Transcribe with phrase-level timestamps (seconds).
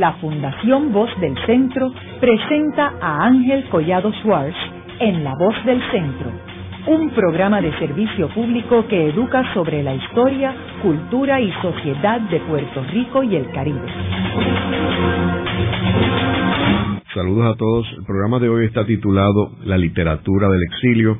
[0.00, 4.56] la Fundación Voz del Centro presenta a Ángel Collado Schwartz
[4.98, 6.32] en La Voz del Centro,
[6.86, 12.82] un programa de servicio público que educa sobre la historia, cultura y sociedad de Puerto
[12.90, 13.86] Rico y el Caribe.
[17.12, 17.86] Saludos a todos.
[17.98, 21.18] El programa de hoy está titulado La literatura del exilio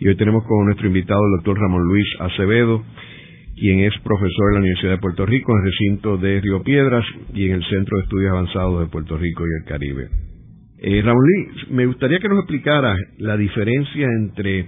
[0.00, 2.82] y hoy tenemos como nuestro invitado el doctor Ramón Luis Acevedo,
[3.56, 7.04] quien es profesor en la Universidad de Puerto Rico, en el recinto de Río Piedras
[7.34, 10.08] y en el Centro de Estudios Avanzados de Puerto Rico y el Caribe.
[10.78, 14.66] Eh, Luis, me gustaría que nos explicara la diferencia entre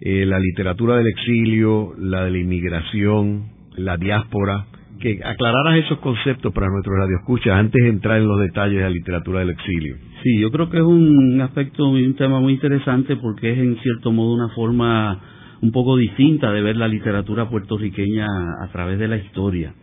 [0.00, 4.66] eh, la literatura del exilio, la de la inmigración, la diáspora,
[5.00, 8.90] que aclararas esos conceptos para nuestros radioescuchas antes de entrar en los detalles de la
[8.90, 9.96] literatura del exilio.
[10.22, 14.12] Sí, yo creo que es un aspecto, un tema muy interesante porque es en cierto
[14.12, 18.26] modo una forma un poco distinta de ver la literatura puertorriqueña
[18.62, 19.74] a través de la historia.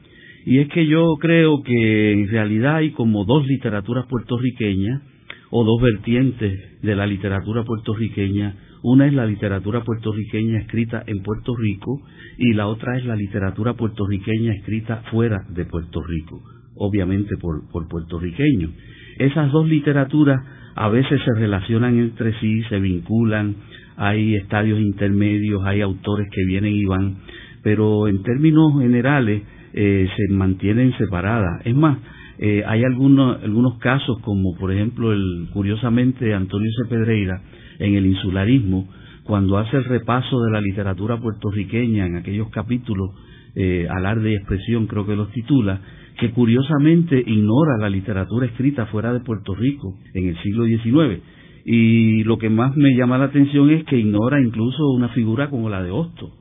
[0.46, 5.02] Y es que yo creo que en realidad hay como dos literaturas puertorriqueñas
[5.50, 8.56] o dos vertientes de la literatura puertorriqueña.
[8.82, 12.02] Una es la literatura puertorriqueña escrita en Puerto Rico
[12.38, 16.42] y la otra es la literatura puertorriqueña escrita fuera de Puerto Rico,
[16.76, 18.72] obviamente por, por puertorriqueños.
[19.20, 20.42] Esas dos literaturas
[20.76, 23.56] a veces se relacionan entre sí, se vinculan,
[23.98, 27.18] hay estadios intermedios, hay autores que vienen y van,
[27.62, 29.42] pero en términos generales
[29.74, 31.66] eh, se mantienen separadas.
[31.66, 31.98] Es más,
[32.38, 36.90] eh, hay algunos, algunos casos como por ejemplo el curiosamente Antonio C.
[36.90, 37.42] Pedreira
[37.80, 38.88] en el insularismo,
[39.24, 43.12] cuando hace el repaso de la literatura puertorriqueña en aquellos capítulos,
[43.56, 45.80] eh, alarde y expresión creo que los titula,
[46.20, 51.22] que curiosamente ignora la literatura escrita fuera de Puerto Rico en el siglo XIX
[51.66, 55.70] y lo que más me llama la atención es que ignora incluso una figura como
[55.70, 56.32] la de Hosto,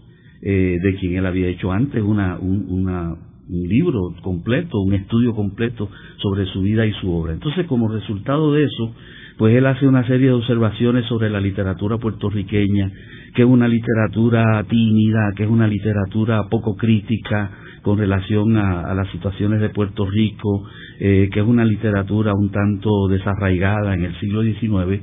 [0.42, 5.88] eh, de quien él había hecho antes una, un, un libro completo, un estudio completo
[6.16, 7.32] sobre su vida y su obra.
[7.32, 8.94] Entonces, como resultado de eso,
[9.38, 12.90] pues él hace una serie de observaciones sobre la literatura puertorriqueña,
[13.34, 17.50] que es una literatura tímida, que es una literatura poco crítica
[17.82, 20.64] con relación a, las situaciones de Puerto Rico,
[21.00, 25.02] eh, que es una literatura un tanto desarraigada en el siglo XIX,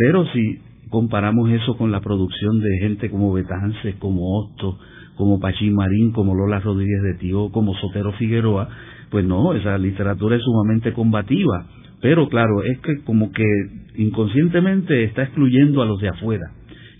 [0.00, 4.78] pero si comparamos eso con la producción de gente como Betance, como Hosto,
[5.14, 8.66] como Pachín Marín, como Lola Rodríguez de Tío, como Sotero Figueroa,
[9.10, 11.66] pues no, esa literatura es sumamente combativa.
[12.00, 13.44] Pero claro, es que como que
[13.96, 16.46] inconscientemente está excluyendo a los de afuera,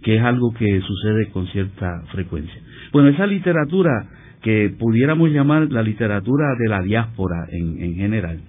[0.03, 2.61] que es algo que sucede con cierta frecuencia.
[2.93, 4.11] Bueno, esa literatura
[4.43, 8.41] que pudiéramos llamar la literatura de la diáspora en, en general,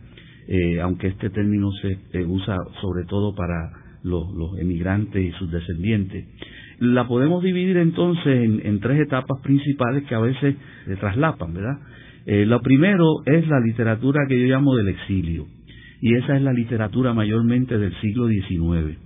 [0.49, 6.25] eh, aunque este término se usa sobre todo para los, emigrantes y sus descendientes.
[6.79, 11.77] La podemos dividir entonces en, tres etapas principales que a veces se traslapan, ¿verdad?
[12.25, 15.45] Eh, lo primero es la literatura que yo llamo del exilio,
[16.01, 18.97] y esa es la literatura mayormente del siglo XIX.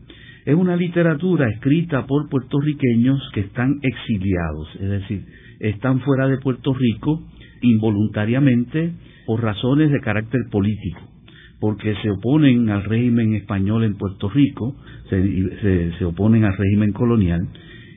[0.45, 5.25] Es una literatura escrita por puertorriqueños que están exiliados, es decir,
[5.59, 7.23] están fuera de Puerto Rico
[7.61, 8.93] involuntariamente
[9.25, 11.14] por razones de carácter político
[11.59, 14.75] porque se oponen al régimen español en Puerto Rico,
[15.09, 17.47] se, se, oponen al régimen colonial,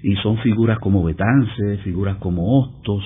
[0.02, 3.02] y son figuras como Betance, figuras como Hostos,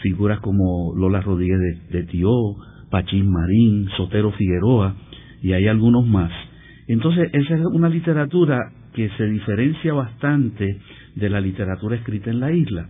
[0.00, 2.30] figuras como Lola Rodríguez de, de Tió,
[2.90, 4.94] Pachín Marín, Sotero Figueroa,
[5.42, 6.30] y hay algunos más.
[6.86, 10.78] Entonces, esa es una literatura que se diferencia bastante
[11.14, 12.88] de la literatura escrita en la isla.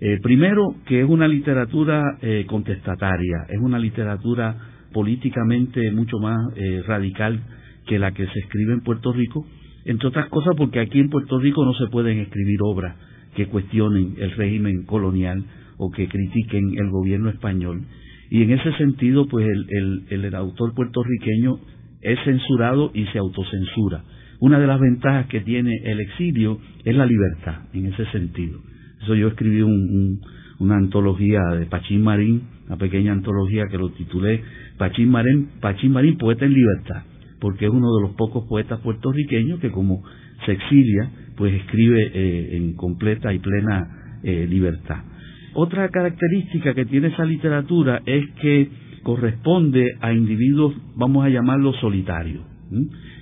[0.00, 4.56] Eh, primero, que es una literatura eh, contestataria, es una literatura
[4.92, 7.40] políticamente mucho más eh, radical
[7.86, 9.46] que la que se escribe en Puerto Rico,
[9.84, 12.96] entre otras cosas porque aquí en Puerto Rico no se pueden escribir obras
[13.34, 15.44] que cuestionen el régimen colonial
[15.78, 17.82] o que critiquen el gobierno español.
[18.30, 21.58] Y en ese sentido, pues el, el, el autor puertorriqueño
[22.02, 24.04] es censurado y se autocensura.
[24.40, 28.60] Una de las ventajas que tiene el exilio es la libertad, en ese sentido.
[29.02, 30.20] Eso yo escribí un,
[30.58, 34.44] una antología de Pachín Marín, una pequeña antología que lo titulé
[34.78, 37.02] Pachín Marín, Pachín Marín, poeta en libertad,
[37.40, 40.04] porque es uno de los pocos poetas puertorriqueños que como
[40.46, 45.02] se exilia, pues escribe eh, en completa y plena eh, libertad.
[45.54, 48.68] Otra característica que tiene esa literatura es que
[49.02, 52.44] corresponde a individuos, vamos a llamarlos solitarios.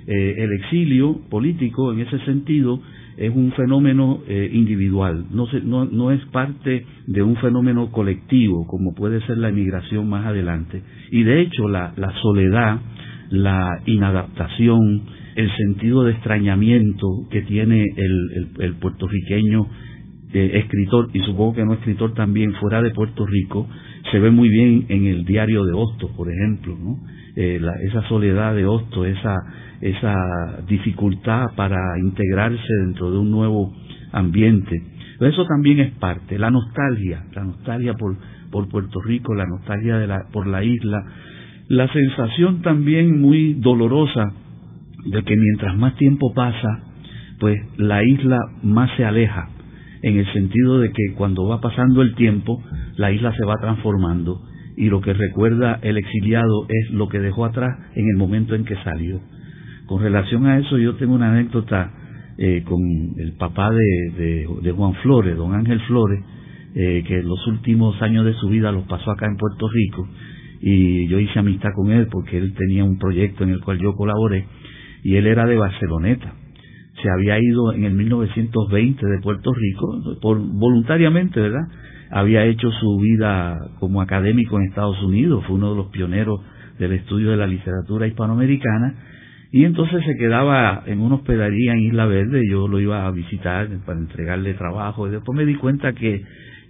[0.06, 2.82] Eh, el exilio político, en ese sentido,
[3.18, 8.94] es un fenómeno eh, individual, no, no, no, es parte de un fenómeno colectivo como
[8.94, 10.82] puede ser la emigración más adelante.
[11.10, 12.80] Y de hecho la, la soledad,
[13.30, 15.02] la inadaptación,
[15.34, 19.66] el sentido de extrañamiento que tiene el, el, puertorriqueño
[20.32, 23.66] eh, escritor, y supongo que no escritor también, fuera de Puerto Rico,
[24.12, 26.98] se ve muy bien en el diario de Hostos, por ejemplo, ¿no?
[27.40, 29.36] Eh, esa soledad de Hostos, esa,
[29.80, 30.12] esa
[30.66, 33.72] dificultad para integrarse dentro de un nuevo
[34.10, 34.82] ambiente.
[35.20, 38.16] Eso también es parte, la nostalgia, la nostalgia por,
[38.50, 41.00] por Puerto Rico, la nostalgia de la, por la isla,
[41.68, 44.24] la sensación también muy dolorosa
[45.04, 46.82] de que mientras más tiempo pasa,
[47.38, 49.48] pues la isla más se aleja,
[50.02, 52.60] en el sentido de que cuando va pasando el tiempo,
[52.96, 54.40] la isla se va transformando
[54.78, 58.64] y lo que recuerda el exiliado es lo que dejó atrás en el momento en
[58.64, 59.20] que salió.
[59.86, 61.90] Con relación a eso yo tengo una anécdota
[62.38, 62.80] eh, con
[63.18, 66.22] el papá de, de, Juan Flores, don Ángel Flores,
[66.76, 70.08] eh, que los últimos años de su vida los pasó acá en Puerto Rico
[70.60, 73.94] y yo hice amistad con él porque él tenía un proyecto en el cual yo
[73.94, 74.46] colaboré
[75.02, 76.34] y él era de Barceloneta.
[77.02, 81.68] Se había ido en el 1920 de Puerto Rico, por, voluntariamente, ¿verdad?
[82.10, 86.40] Había hecho su vida como académico en Estados Unidos, fue uno de los pioneros
[86.78, 88.94] del estudio de la literatura hispanoamericana
[89.50, 93.68] y entonces se quedaba en una hospedería en Isla Verde, yo lo iba a visitar
[93.86, 96.22] para entregarle trabajo y después me di cuenta que,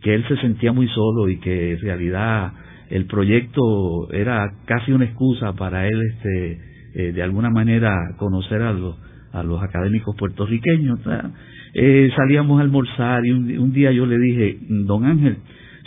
[0.02, 2.52] que él se sentía muy solo y que en realidad
[2.90, 8.72] el proyecto era casi una excusa para él este eh, de alguna manera conocer a
[8.72, 8.96] los,
[9.32, 11.00] a los académicos puertorriqueños.
[11.74, 15.38] Eh, salíamos a almorzar y un, día yo le dije, don Ángel,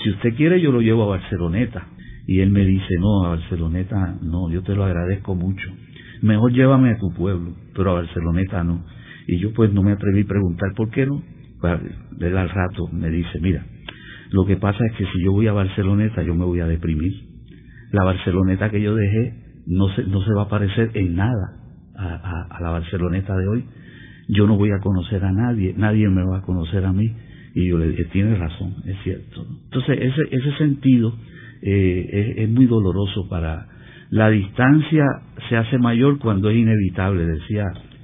[0.04, 1.88] si usted quiere yo lo llevo a Barceloneta.
[2.28, 5.70] Y él me dice, no, a Barceloneta no, yo te lo agradezco mucho
[6.22, 8.86] mejor llévame a tu pueblo, pero a Barceloneta no.
[9.28, 11.22] Y yo pues no me atreví a preguntar por qué no.
[12.20, 13.66] Él al rato me dice, mira,
[14.32, 17.14] lo que pasa es que si yo voy a Barceloneta yo me voy a deprimir.
[17.92, 19.34] La Barceloneta que yo dejé
[19.68, 21.61] no se, no se va a parecer en nada
[22.02, 23.66] a, a, la Barceloneta de hoy.
[24.28, 27.12] Yo no voy a conocer a nadie, nadie me va a conocer a mí.
[27.54, 29.46] Y yo le dije, tiene razón, es cierto.
[29.66, 31.14] Entonces ese, ese sentido
[31.62, 33.68] eh, es, es muy doloroso para,
[34.12, 35.06] la distancia
[35.48, 37.64] se hace mayor cuando es inevitable, decía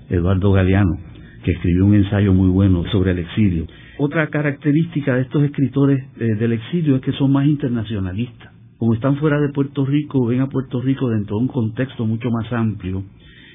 [0.09, 0.97] Eduardo Galeano,
[1.43, 3.67] que escribió un ensayo muy bueno sobre el exilio.
[3.97, 8.53] Otra característica de estos escritores eh, del exilio es que son más internacionalistas.
[8.77, 12.29] Como están fuera de Puerto Rico, ven a Puerto Rico dentro de un contexto mucho
[12.31, 13.03] más amplio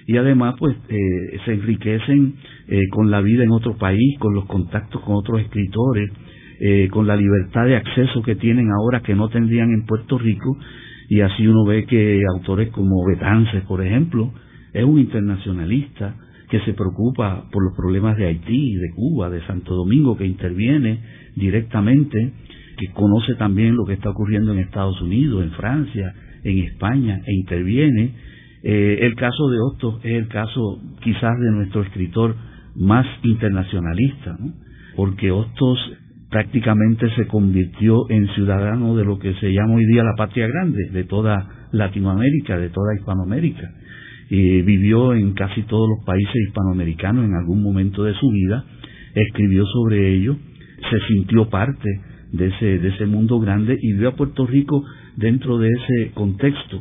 [0.06, 2.34] y además pues eh, se enriquecen
[2.68, 6.10] eh, con la vida en otro país, con los contactos con otros escritores,
[6.92, 10.56] con la libertad de acceso que tienen ahora que no tendrían en Puerto Rico
[11.08, 14.32] y así uno ve que autores como Betances, por ejemplo,
[14.72, 16.14] es un internacionalista
[16.48, 21.00] que se preocupa por los problemas de Haití, de Cuba, de Santo Domingo, que interviene
[21.34, 22.32] directamente,
[22.78, 26.14] que conoce también lo que está ocurriendo en Estados Unidos, en Francia,
[26.44, 28.14] en España, e interviene.
[28.62, 32.36] Eh, el caso de Hostos es el caso quizás de nuestro escritor
[32.76, 34.52] más internacionalista, ¿no?
[34.96, 35.78] porque Hostos
[36.30, 40.88] prácticamente se convirtió en ciudadano de lo que se llama hoy día la patria grande,
[40.90, 43.70] de toda Latinoamérica, de toda Hispanoamérica.
[44.30, 48.64] Y vivió en casi todos los países hispanoamericanos en algún momento de su vida,
[49.14, 50.36] escribió sobre ello,
[50.90, 51.88] se sintió parte
[52.32, 54.82] de ese, de ese mundo grande y vio a Puerto Rico
[55.16, 56.80] dentro de ese contexto.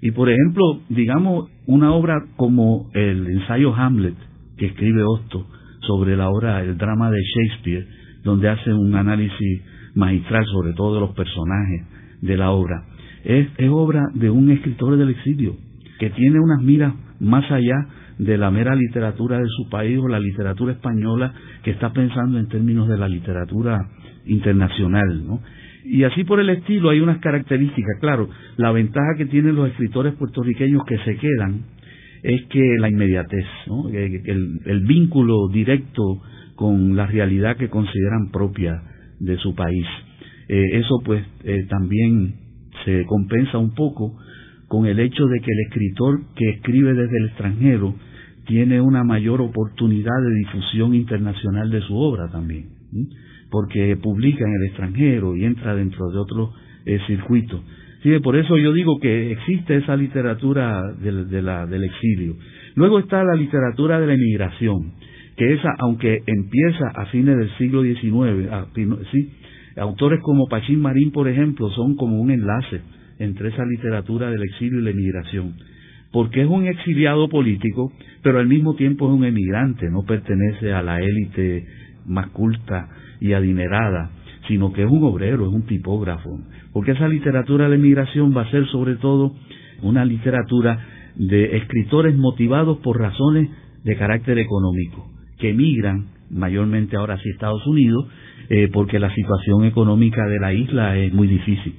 [0.00, 4.16] Y por ejemplo, digamos, una obra como el ensayo Hamlet,
[4.56, 5.46] que escribe Otto
[5.86, 7.86] sobre la obra, el drama de Shakespeare,
[8.22, 9.62] donde hace un análisis
[9.94, 11.86] magistral sobre todos los personajes
[12.20, 12.84] de la obra.
[13.24, 15.56] Es, obra de un escritor del exilio
[15.98, 17.86] que tiene unas miras más allá
[18.18, 22.48] de la mera literatura de su país o la literatura española que está pensando en
[22.48, 23.88] términos de la literatura
[24.26, 25.40] internacional, ¿no?
[25.88, 30.14] Y así por el estilo hay unas características, claro, la ventaja que tienen los escritores
[30.14, 31.62] puertorriqueños que se quedan
[32.22, 33.88] es que la inmediatez, ¿no?
[33.88, 36.22] el, vínculo directo
[36.56, 38.82] con la realidad que consideran propia
[39.20, 39.86] de su país.
[40.48, 42.34] Eh, eso pues eh, también
[42.84, 44.16] se compensa un poco
[44.68, 47.94] con el hecho de que el escritor que escribe desde el extranjero
[48.46, 52.70] tiene una mayor oportunidad de difusión internacional de su obra también,
[53.56, 56.50] porque publica en el extranjero y entra dentro de otros
[56.84, 57.62] eh, circuitos.
[58.22, 62.36] por eso yo digo que existe esa literatura del exilio.
[62.74, 64.92] Luego está la literatura de la emigración
[65.38, 68.46] que esa, aunque empieza a fines del siglo XIX,
[69.10, 69.30] sí,
[69.78, 72.82] autores como Pachín Marín, por ejemplo, son como un enlace
[73.18, 75.54] entre esa literatura del exilio y la emigración,
[76.12, 77.90] porque es un exiliado político,
[78.22, 82.88] pero al mismo tiempo es un emigrante, no pertenece a la élite más culta
[83.20, 84.10] y adinerada,
[84.48, 86.40] sino que es un obrero, es un tipógrafo,
[86.72, 89.34] porque esa literatura de la emigración va a ser sobre todo
[89.82, 90.78] una literatura
[91.16, 93.48] de escritores motivados por razones
[93.84, 98.06] de carácter económico que emigran mayormente ahora sí Estados Unidos,
[98.48, 101.74] eh, porque la situación económica de la isla es muy difícil.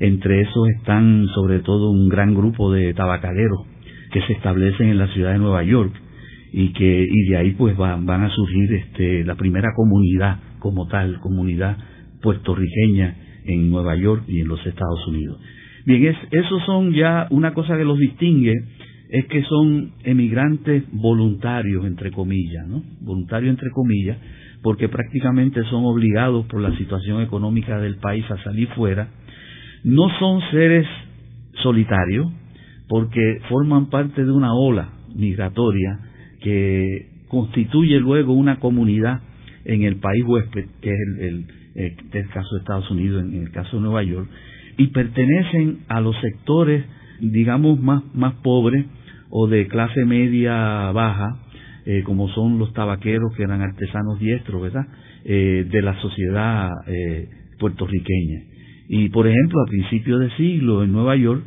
[0.00, 3.66] Entre esos están sobre todo un gran grupo de tabacaderos
[4.10, 5.92] que se establecen en la ciudad de Nueva York
[6.52, 10.86] y que y de ahí pues van, van a surgir este, la primera comunidad como
[10.86, 11.76] tal, comunidad
[12.20, 13.16] puertorriqueña
[13.46, 15.40] en Nueva York y en los Estados Unidos.
[15.86, 18.54] Bien, es, esos son ya una cosa que los distingue
[19.08, 22.82] es que son emigrantes voluntarios, entre comillas, ¿no?
[23.00, 24.16] Voluntarios, entre comillas,
[24.62, 29.08] porque prácticamente son obligados por la situación económica del país a salir fuera.
[29.84, 30.86] No son seres
[31.62, 32.32] solitarios,
[32.88, 35.98] porque forman parte de una ola migratoria
[36.42, 39.20] que constituye luego una comunidad
[39.64, 43.76] en el país huésped, que es el, el, caso de Estados Unidos, en el caso
[43.76, 44.28] de Nueva York,
[44.76, 46.84] y pertenecen a los sectores,
[47.20, 48.86] digamos, más, más pobres
[49.30, 51.38] o de clase media baja,
[51.86, 54.86] eh, como son los tabaqueros que eran artesanos diestros, ¿verdad?,
[55.24, 58.40] eh, de la sociedad eh, puertorriqueña.
[58.88, 61.42] Y, por ejemplo, a principios de siglo en Nueva York,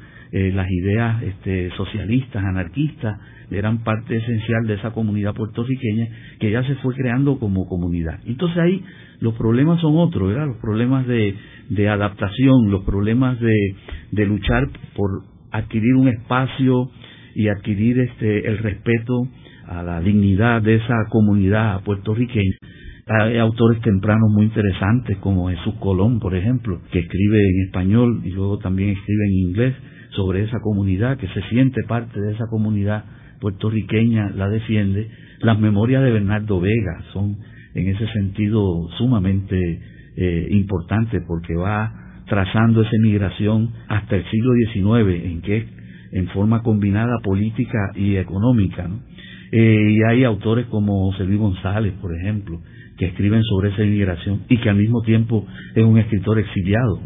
[0.53, 3.17] las ideas este, socialistas, anarquistas,
[3.51, 6.07] eran parte esencial de esa comunidad puertorriqueña
[6.39, 8.19] que ya se fue creando como comunidad.
[8.25, 8.83] Entonces ahí
[9.19, 10.47] los problemas son otros, ¿verdad?
[10.47, 11.35] Los problemas de,
[11.69, 13.75] de adaptación, los problemas de,
[14.11, 16.89] de luchar por adquirir un espacio
[17.35, 19.27] y adquirir este el respeto
[19.67, 22.55] a la dignidad de esa comunidad puertorriqueña.
[23.07, 28.31] Hay autores tempranos muy interesantes como Jesús Colón, por ejemplo, que escribe en español y
[28.31, 29.75] luego también escribe en inglés
[30.15, 33.05] sobre esa comunidad, que se siente parte de esa comunidad
[33.39, 35.09] puertorriqueña, la defiende.
[35.39, 37.37] Las memorias de Bernardo Vega son
[37.73, 39.81] en ese sentido sumamente
[40.17, 41.93] eh, importantes porque va
[42.27, 45.67] trazando esa migración hasta el siglo XIX, en que
[46.11, 48.89] en forma combinada política y económica.
[49.51, 52.61] Eh, y hay autores como José González, por ejemplo,
[52.97, 55.45] que escriben sobre esa inmigración y que al mismo tiempo
[55.75, 57.01] es un escritor exiliado,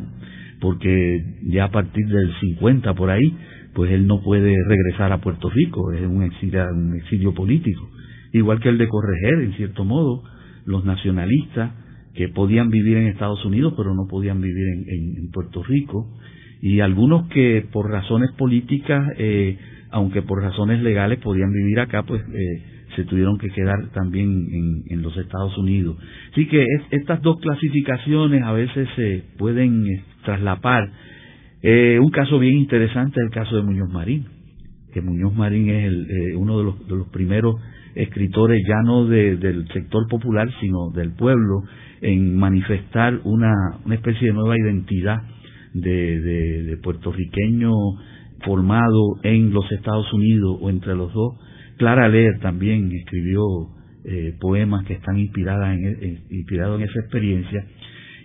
[0.60, 3.36] porque ya a partir del 50 por ahí,
[3.74, 7.90] pues él no puede regresar a Puerto Rico, es un exilio, un exilio político.
[8.34, 10.24] Igual que el de Correger, en cierto modo,
[10.66, 11.72] los nacionalistas
[12.14, 16.08] que podían vivir en Estados Unidos pero no podían vivir en Puerto Rico,
[16.62, 19.58] y algunos que por razones políticas, eh,
[19.92, 22.64] aunque por razones legales podían vivir acá, pues eh,
[23.00, 25.98] se tuvieron que quedar también en, los Estados Unidos.
[26.32, 30.92] Así que estas dos clasificaciones a veces se pueden eh, traslapar.
[31.64, 34.26] un caso bien interesante es el caso de Muñoz Marín,
[34.94, 37.56] que Muñoz Marín es el, uno de los, de los primeros
[37.96, 41.64] escritores ya no del sector popular, sino del pueblo,
[42.02, 43.54] en manifestar una,
[43.86, 45.22] una especie de nueva identidad
[45.74, 46.20] de,
[46.64, 47.72] de, puertorriqueño
[48.44, 51.34] formado en los Estados Unidos o entre los dos.
[51.80, 53.42] Clara Leer también escribió
[54.04, 57.66] eh, poemas que están inspiradas en, inspirados en esa experiencia.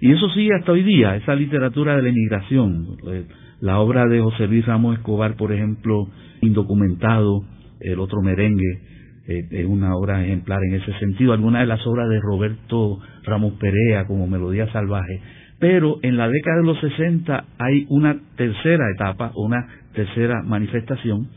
[0.01, 2.97] Y eso sigue hasta hoy día, esa literatura de la inmigración.
[3.07, 3.25] Eh,
[3.61, 6.09] la obra de José Luis Ramos Escobar, por ejemplo,
[6.41, 7.45] Indocumentado,
[7.81, 8.81] El otro merengue,
[9.29, 11.33] eh, es una obra ejemplar en ese sentido.
[11.33, 15.21] Algunas de las obras de Roberto Ramos Perea, como Melodía Salvaje,
[15.61, 21.29] pero en la década de los 60 hay una tercera etapa, una tercera manifestación,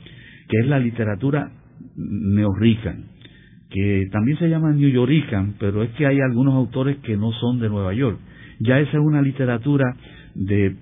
[0.49, 1.51] que es la literatura
[1.97, 3.05] neorrican,
[3.69, 7.59] que también se llama New Yorican, pero es que hay algunos autores que no son
[7.59, 8.19] de Nueva York.
[8.59, 9.85] Ya esa es una literatura
[10.35, 10.75] de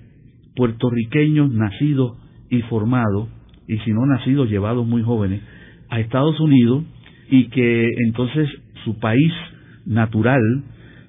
[0.56, 2.18] puertorriqueños nacidos
[2.50, 3.30] y formados,
[3.68, 5.42] y si no nacidos, llevados muy jóvenes,
[5.90, 6.84] a Estados Unidos,
[7.30, 8.48] y que entonces
[8.84, 9.34] su país
[9.86, 10.42] natural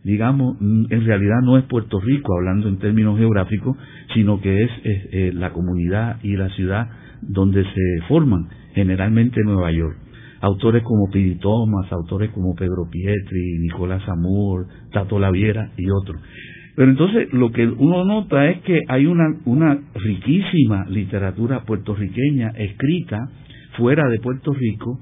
[0.06, 3.76] digamos, mm, en realidad no es Puerto Rico, hablando en términos geográficos,
[4.14, 6.88] sino que es, eh, la comunidad y la ciudad
[7.22, 8.46] donde se forman,
[8.76, 9.96] generalmente Nueva York.
[10.42, 16.20] Autores como Pidi Thomas, autores como Pedro Pietri, Nicolás Amor, Tato Laviera y otros.
[16.76, 23.30] Pero entonces lo que uno nota es que hay una, una riquísima literatura puertorriqueña escrita
[23.78, 25.00] fuera de Puerto Rico,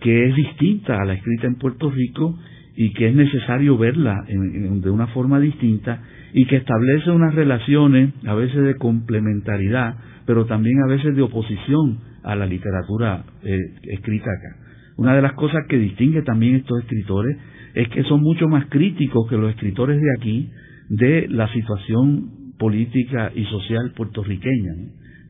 [0.00, 2.36] que es distinta a la escrita en Puerto Rico
[2.74, 6.02] y que es necesario verla de una forma distinta
[6.34, 9.94] y que establece unas relaciones a veces de complementariedad,
[10.26, 14.56] pero también a veces de oposición a la literatura eh, escrita acá.
[14.96, 17.36] Una de las cosas que distingue también estos escritores
[17.74, 20.50] es que son mucho más críticos que los escritores de aquí
[20.88, 24.74] de la situación política y social puertorriqueña,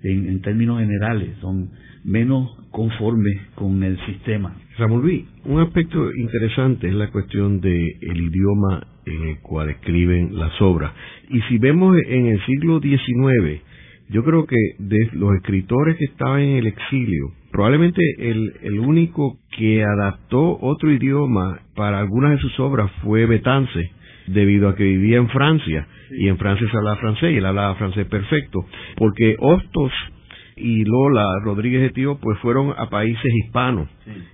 [0.02, 1.70] en términos generales, son
[2.04, 4.56] menos conformes con el sistema.
[4.78, 10.36] Ramón Luis, un aspecto interesante es la cuestión del el idioma en el cual escriben
[10.36, 10.92] las obras.
[11.28, 13.60] Y si vemos en el siglo XIX,
[14.08, 19.38] yo creo que de los escritores que estaban en el exilio, probablemente el, el único
[19.56, 23.90] que adaptó otro idioma para algunas de sus obras fue Betance,
[24.26, 27.74] debido a que vivía en Francia, y en Francia se hablaba francés, y él hablaba
[27.76, 28.64] francés perfecto,
[28.96, 29.92] porque Hostos
[30.56, 33.88] y Lola Rodríguez de Tío pues fueron a países hispanos.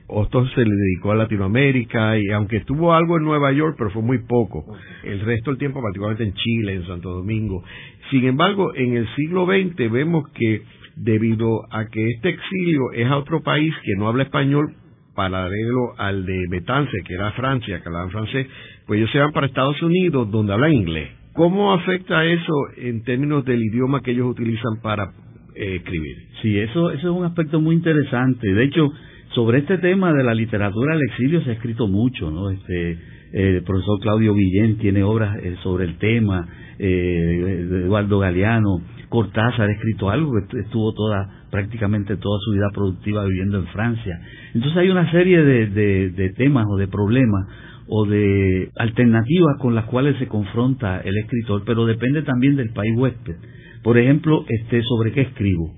[0.06, 4.02] Hostos se le dedicó a Latinoamérica y aunque tuvo algo en Nueva York, pero fue
[4.02, 4.64] muy poco.
[5.04, 7.62] El resto del tiempo, particularmente en Chile, en Santo Domingo.
[8.10, 10.62] Sin embargo, en el siglo XX vemos que
[10.96, 14.74] debido a que este exilio es a otro país que no habla español,
[15.14, 18.46] paralelo al de Betance, que era Francia, que hablaban francés,
[18.86, 21.10] pues ellos se van para Estados Unidos, donde hablan inglés.
[21.34, 25.12] ¿Cómo afecta eso en términos del idioma que ellos utilizan para
[25.54, 26.16] eh, escribir?
[26.42, 28.52] Sí, eso, eso es un aspecto muy interesante.
[28.52, 28.90] De hecho,
[29.34, 32.50] sobre este tema de la literatura del exilio se ha escrito mucho, ¿no?
[32.50, 32.98] Este,
[33.32, 39.72] el profesor Claudio Guillén tiene obras eh, sobre el tema, eh, Eduardo Galeano, Cortázar ha
[39.72, 44.20] escrito algo que estuvo toda prácticamente toda su vida productiva viviendo en Francia.
[44.54, 47.46] Entonces hay una serie de, de, temas o de problemas
[47.88, 52.92] o de alternativas con las cuales se confronta el escritor, pero depende también del país
[52.96, 53.36] huésped.
[53.82, 55.72] Por ejemplo, este, sobre qué escribo.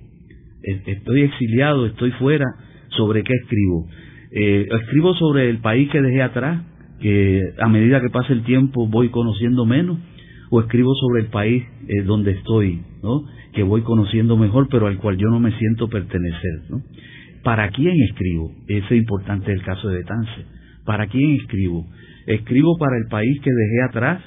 [0.62, 2.46] Estoy exiliado, estoy fuera,
[2.88, 3.86] sobre qué escribo.
[4.32, 6.62] Eh, escribo sobre el país que dejé atrás,
[7.00, 9.98] que a medida que pasa el tiempo voy conociendo menos,
[10.50, 13.22] o escribo sobre el país eh, donde estoy, ¿no?
[13.52, 16.62] que voy conociendo mejor, pero al cual yo no me siento pertenecer.
[16.68, 16.82] ¿no?
[17.42, 18.52] ¿Para quién escribo?
[18.66, 20.44] Ese es importante el caso de Betance.
[20.84, 21.86] ¿Para quién escribo?
[22.26, 24.22] Escribo para el país que dejé atrás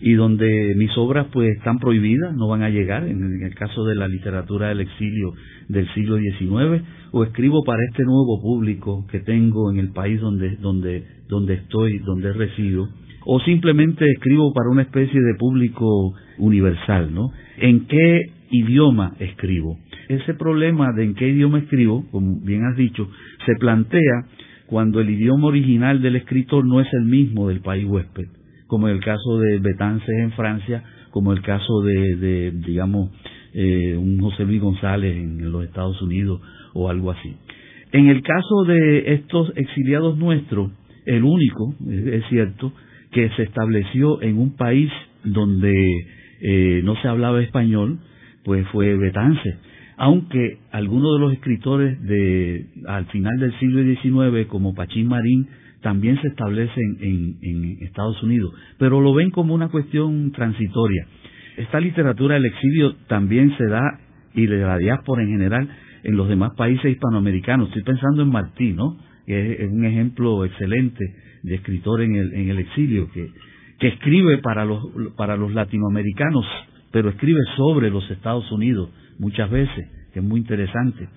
[0.00, 3.94] y donde mis obras pues están prohibidas, no van a llegar, en el caso de
[3.94, 5.32] la literatura del exilio
[5.68, 6.82] del siglo XIX,
[7.16, 11.98] o escribo para este nuevo público que tengo en el país donde, donde, donde estoy,
[12.00, 12.90] donde resido,
[13.24, 17.30] o simplemente escribo para una especie de público universal, ¿no?
[17.56, 18.20] ¿En qué
[18.50, 19.78] idioma escribo?
[20.10, 23.08] Ese problema de en qué idioma escribo, como bien has dicho,
[23.46, 24.26] se plantea
[24.66, 28.28] cuando el idioma original del escritor no es el mismo del país huésped,
[28.66, 33.08] como en el caso de Betances en Francia, como el caso de, digamos,
[33.54, 36.42] eh, un José Luis González en los Estados Unidos
[36.76, 37.34] o algo así.
[37.92, 40.70] En el caso de estos exiliados nuestros,
[41.06, 42.72] el único, es cierto,
[43.12, 44.90] que se estableció en un país
[45.24, 45.72] donde
[46.42, 47.98] eh, no se hablaba español,
[48.44, 49.56] pues fue Betance.
[49.96, 55.48] Aunque algunos de los escritores de al final del siglo XIX, como Pachín Marín,
[55.80, 61.06] también se establecen en, en Estados Unidos, pero lo ven como una cuestión transitoria.
[61.56, 63.80] Esta literatura del exilio también se da,
[64.34, 65.68] y de la diáspora en general,
[66.06, 67.68] en los demás países hispanoamericanos.
[67.68, 68.96] Estoy pensando en Martí, ¿no?
[69.26, 71.04] que es un ejemplo excelente
[71.42, 73.28] de escritor en el, en el exilio, que,
[73.88, 74.82] escribe para los,
[75.16, 76.46] para los latinoamericanos,
[76.92, 81.08] pero escribe sobre los Estados Unidos muchas veces, que es muy interesante.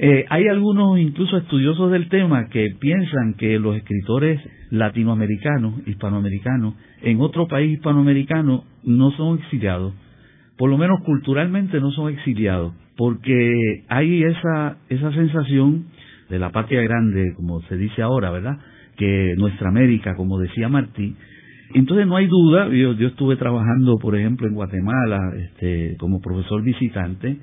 [0.00, 7.20] Eh, hay algunos incluso estudiosos del tema que piensan que los escritores latinoamericanos, hispanoamericanos, en
[7.20, 9.94] otro país hispanoamericano no son exiliados,
[10.58, 15.86] por lo menos culturalmente no son exiliados, porque hay esa, esa sensación
[16.30, 18.58] de la patria grande, como se dice ahora, ¿verdad?
[18.96, 21.14] que nuestra América, como decía Martí.
[21.74, 26.62] Entonces no hay duda, yo, yo estuve trabajando, por ejemplo, en Guatemala este, como profesor
[26.62, 27.38] visitante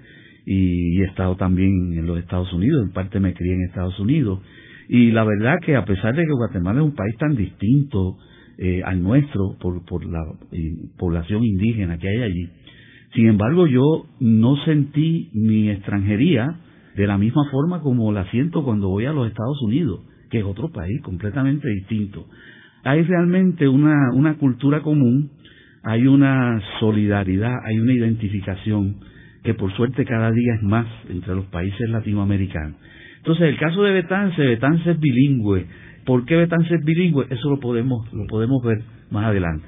[0.45, 4.39] y, he estado también en los Estados Unidos, en parte me crié en Estados Unidos.
[4.87, 8.17] Y la verdad que a pesar de que Guatemala es un país tan distinto
[8.57, 10.21] eh, al nuestro por, por la
[10.97, 12.49] población indígena que hay allí,
[13.13, 16.59] sin embargo yo no sentí mi extranjería
[16.95, 20.45] de la misma forma como la siento cuando voy a los Estados Unidos que es
[20.45, 22.25] otro país completamente distinto.
[22.83, 25.29] Hay realmente una, una cultura común,
[25.83, 28.95] hay una solidaridad, hay una identificación
[29.43, 32.77] que por suerte cada día es más entre los países latinoamericanos.
[33.17, 35.67] Entonces, el caso de Betance, Betance es bilingüe.
[36.05, 37.27] ¿Por qué Betance es bilingüe?
[37.29, 39.67] Eso lo podemos, lo podemos ver más adelante.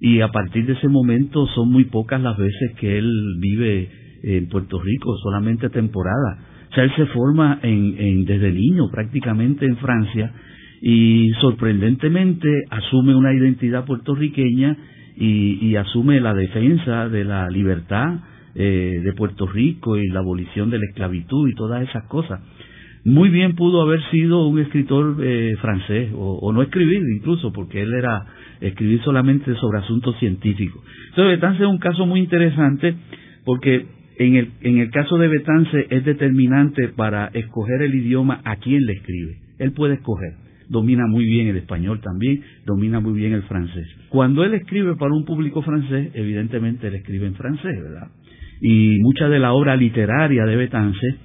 [0.00, 3.10] y a partir de ese momento son muy pocas las veces que él
[3.40, 3.88] vive
[4.22, 6.38] en Puerto Rico, solamente temporada.
[6.70, 10.32] O sea, él se forma en, en, desde niño prácticamente en Francia
[10.80, 14.76] y sorprendentemente asume una identidad puertorriqueña
[15.16, 18.20] y, y asume la defensa de la libertad
[18.54, 22.40] eh, de Puerto Rico y la abolición de la esclavitud y todas esas cosas.
[23.04, 27.92] Muy bien pudo haber sido un escritor eh, francés, o, no escribir incluso, porque él
[27.94, 28.26] era
[28.60, 30.82] escribir solamente sobre asuntos científicos.
[31.08, 32.94] Entonces, Betance es un caso muy interesante
[33.44, 33.86] porque
[34.18, 38.86] en el, en el caso de Betance es determinante para escoger el idioma a quien
[38.86, 39.38] le escribe.
[39.58, 40.34] Él puede escoger.
[40.68, 43.86] Domina muy bien el español también, domina muy bien el francés.
[44.10, 48.08] Cuando él escribe para un público francés, evidentemente él escribe en francés, ¿verdad?
[48.62, 51.16] Y mucha de la obra literaria de Betance,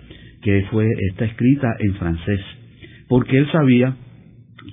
[0.41, 2.41] que fue, está escrita en francés,
[3.07, 3.95] porque él sabía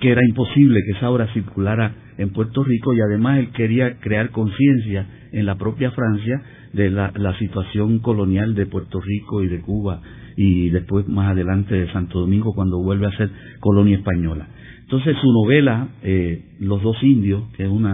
[0.01, 4.31] que era imposible que esa obra circulara en Puerto Rico y además él quería crear
[4.31, 6.41] conciencia en la propia Francia
[6.73, 10.01] de la, situación colonial de Puerto Rico y de Cuba
[10.35, 14.47] y después más adelante de Santo Domingo cuando vuelve a ser colonia española.
[14.81, 17.93] Entonces su novela, eh, Los dos indios, que es una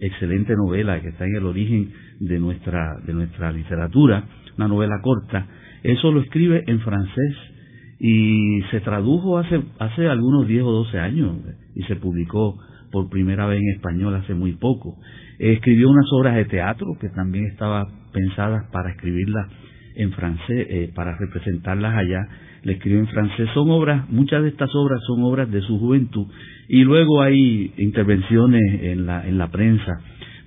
[0.00, 4.24] excelente novela que está en el origen de nuestra, de nuestra literatura,
[4.56, 5.46] una novela corta,
[5.82, 7.36] eso lo escribe en francés
[7.98, 11.36] y se tradujo hace, hace algunos 10 o 12 años
[11.74, 12.58] y se publicó
[12.92, 14.96] por primera vez en español hace muy poco.
[15.38, 19.48] Escribió unas obras de teatro que también estaban pensadas para escribirlas
[19.96, 22.28] en francés, eh, para representarlas allá.
[22.62, 23.48] Le escribió en francés.
[23.54, 26.26] Son obras, muchas de estas obras son obras de su juventud.
[26.68, 30.00] Y luego hay intervenciones en la, en la prensa.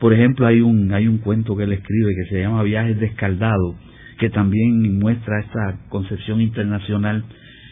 [0.05, 3.07] Por ejemplo, hay un, hay un cuento que él escribe que se llama Viajes de
[3.07, 3.73] Escaldado,
[4.19, 7.25] que también muestra esta concepción internacional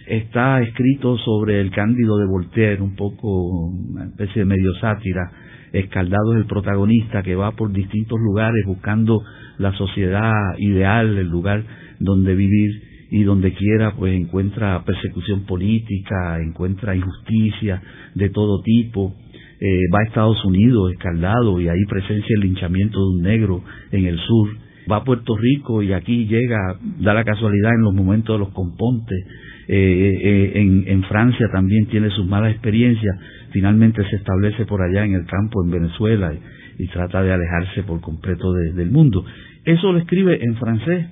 [0.07, 5.31] está escrito sobre el Cándido de Voltaire, un poco una especie de medio sátira.
[5.73, 9.21] Escaldado es el protagonista que va por distintos lugares buscando
[9.59, 11.63] la sociedad ideal, el lugar
[11.99, 12.71] donde vivir
[13.11, 17.79] y donde quiera pues encuentra persecución política, encuentra injusticia
[18.15, 19.13] de todo tipo.
[19.59, 24.05] Eh, va a Estados Unidos, Escaldado, y ahí presencia el linchamiento de un negro en
[24.05, 24.49] el sur.
[24.91, 28.49] Va a Puerto Rico y aquí llega, da la casualidad en los momentos de los
[28.49, 29.25] compontes
[29.67, 33.15] eh, eh, en, en, Francia también tiene sus malas experiencias,
[33.51, 36.33] finalmente se establece por allá en el campo, en Venezuela,
[36.77, 39.23] y, trata de alejarse por completo de, del mundo.
[39.63, 41.05] Eso lo escribe en francés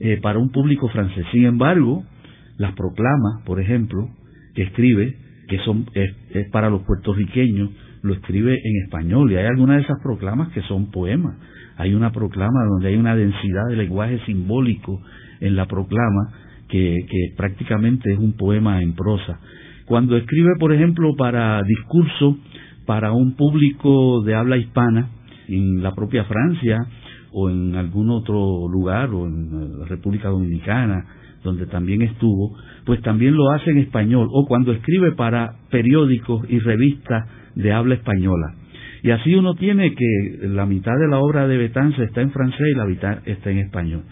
[0.00, 1.24] eh, para un público francés.
[1.32, 2.04] Sin embargo,
[2.58, 4.10] las proclamas, por ejemplo,
[4.54, 5.16] que escribe,
[5.48, 7.70] que son es, es para los puertorriqueños,
[8.02, 11.36] lo escribe en español y hay algunas de esas proclamas que son poemas.
[11.76, 15.00] Hay una proclama donde hay una densidad de lenguaje simbólico
[15.40, 16.32] en la proclama
[16.68, 19.40] que, que prácticamente es un poema en prosa.
[19.86, 22.38] Cuando escribe, por ejemplo, para discurso
[22.86, 25.10] para un público de habla hispana
[25.48, 26.86] en la propia Francia
[27.32, 31.04] o en algún otro lugar o en la República Dominicana,
[31.42, 32.56] donde también estuvo,
[32.86, 37.96] pues también lo hace en español o cuando escribe para periódicos y revistas de habla
[37.96, 38.54] española.
[39.02, 42.66] Y así uno tiene que la mitad de la obra de Betanza está en francés
[42.72, 44.02] y la mitad está en español.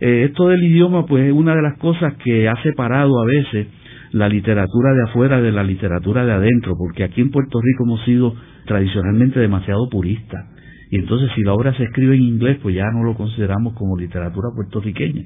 [0.00, 3.66] Eh, esto del idioma, pues es una de las cosas que ha separado a veces
[4.12, 8.04] la literatura de afuera de la literatura de adentro, porque aquí en Puerto Rico hemos
[8.04, 8.34] sido
[8.66, 10.44] tradicionalmente demasiado puristas.
[10.90, 13.96] Y entonces si la obra se escribe en inglés, pues ya no lo consideramos como
[13.96, 15.22] literatura puertorriqueña.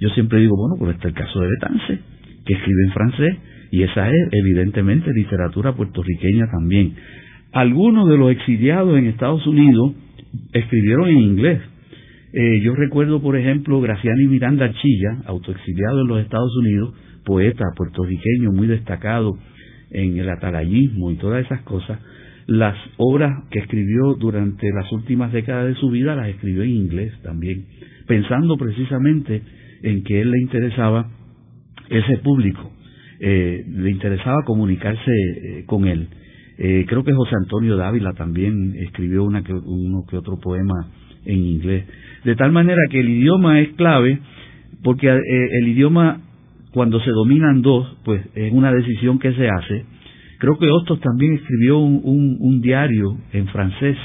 [0.00, 2.15] Yo siempre digo, bueno, pues está el caso de Betance,
[2.46, 3.36] que escribe en francés,
[3.70, 6.94] y esa es evidentemente literatura puertorriqueña también.
[7.52, 9.94] Algunos de los exiliados en Estados Unidos
[10.52, 11.60] escribieron en inglés,
[12.32, 18.52] eh, yo recuerdo, por ejemplo, Graciani Miranda Archilla, autoexiliado en los Estados Unidos, poeta puertorriqueño
[18.52, 19.38] muy destacado
[19.90, 21.98] en el atalayismo y todas esas cosas,
[22.46, 27.12] las obras que escribió durante las últimas décadas de su vida las escribió en inglés
[27.22, 27.66] también,
[28.06, 29.42] pensando precisamente
[29.82, 31.08] en que él le interesaba
[31.90, 32.72] ese público,
[33.20, 36.08] eh, le interesaba comunicarse eh, con él.
[36.58, 40.88] Eh, creo que José Antonio Dávila también escribió una que, uno que otro poema
[41.24, 41.84] en inglés.
[42.24, 44.20] De tal manera que el idioma es clave
[44.82, 46.22] porque eh, el idioma
[46.72, 49.84] cuando se dominan dos, pues es una decisión que se hace.
[50.38, 53.96] Creo que Hostos también escribió un, diario en francés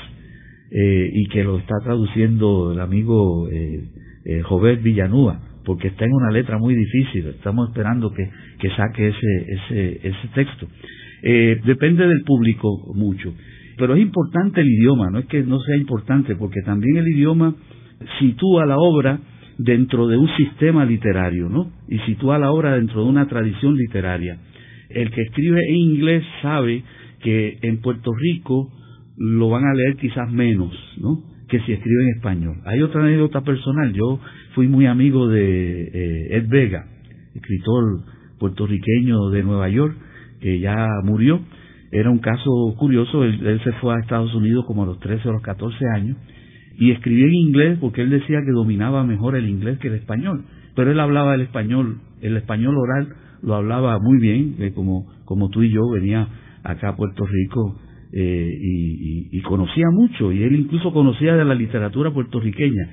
[0.72, 3.50] eh, y que lo está traduciendo el amigo
[4.48, 7.28] Robert Villanúa, porque está en una letra muy difícil.
[7.28, 10.68] Estamos esperando que, que saque ese, ese, ese texto.
[11.24, 13.34] Eh, depende del público mucho,
[13.78, 17.56] pero es importante el idioma, no es que no sea importante, porque también el idioma
[18.20, 19.20] sitúa la obra
[19.58, 21.72] dentro de un sistema literario, ¿no?
[21.88, 24.40] Y sitúa la obra dentro de una tradición literaria.
[24.90, 26.84] El que escribe en inglés sabe
[27.22, 28.72] que en Puerto Rico
[29.18, 31.24] lo van a leer quizás menos, ¿no?
[31.48, 32.56] Que si escribe en español.
[32.66, 33.94] Hay otra anécdota personal.
[33.94, 34.20] Yo
[34.54, 36.86] fui muy amigo de eh, Ed Vega,
[37.36, 38.04] escritor
[38.40, 39.96] puertorriqueño de Nueva York,
[40.40, 41.42] que ya murió.
[41.92, 43.24] Era un caso curioso.
[43.24, 46.18] Él, se fue a Estados Unidos como a los 13 o los 14 años
[46.78, 50.46] y escribía en inglés porque él decía que dominaba mejor el inglés que el español,
[50.76, 55.64] pero él hablaba el español, el español oral lo hablaba muy bien, como, como tú
[55.64, 56.28] y yo venía
[56.64, 57.80] acá a Puerto Rico
[58.14, 62.90] eh, y, y, conocía mucho, y él incluso conocía de la literatura puertorriqueña.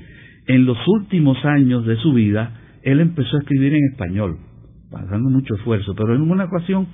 [0.49, 4.39] En los últimos años de su vida, él empezó a escribir en español,
[4.91, 6.87] pasando mucho esfuerzo, pero en una ocasión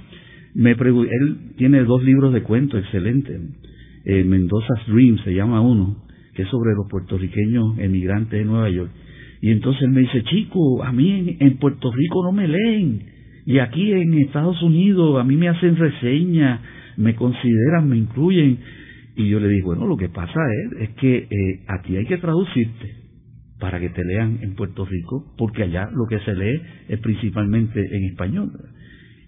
[0.55, 3.40] me él tiene dos libros de cuentos excelentes,
[4.07, 6.03] eh, Mendoza's Dream se llama uno,
[6.35, 8.90] que es sobre los puertorriqueños emigrantes de Nueva York.
[9.40, 13.05] Y entonces él me dice, chico, a mí en, Puerto Rico no me leen,
[13.47, 16.61] y aquí en Estados Unidos a mí me hacen reseñas,
[16.97, 18.59] me consideran, me incluyen.
[19.14, 22.07] Y yo le digo, bueno, lo que pasa es, es que eh, a ti hay
[22.07, 23.04] que traducirte
[23.64, 27.81] para que te lean en Puerto Rico, porque allá lo que se lee es principalmente
[27.81, 28.53] en español.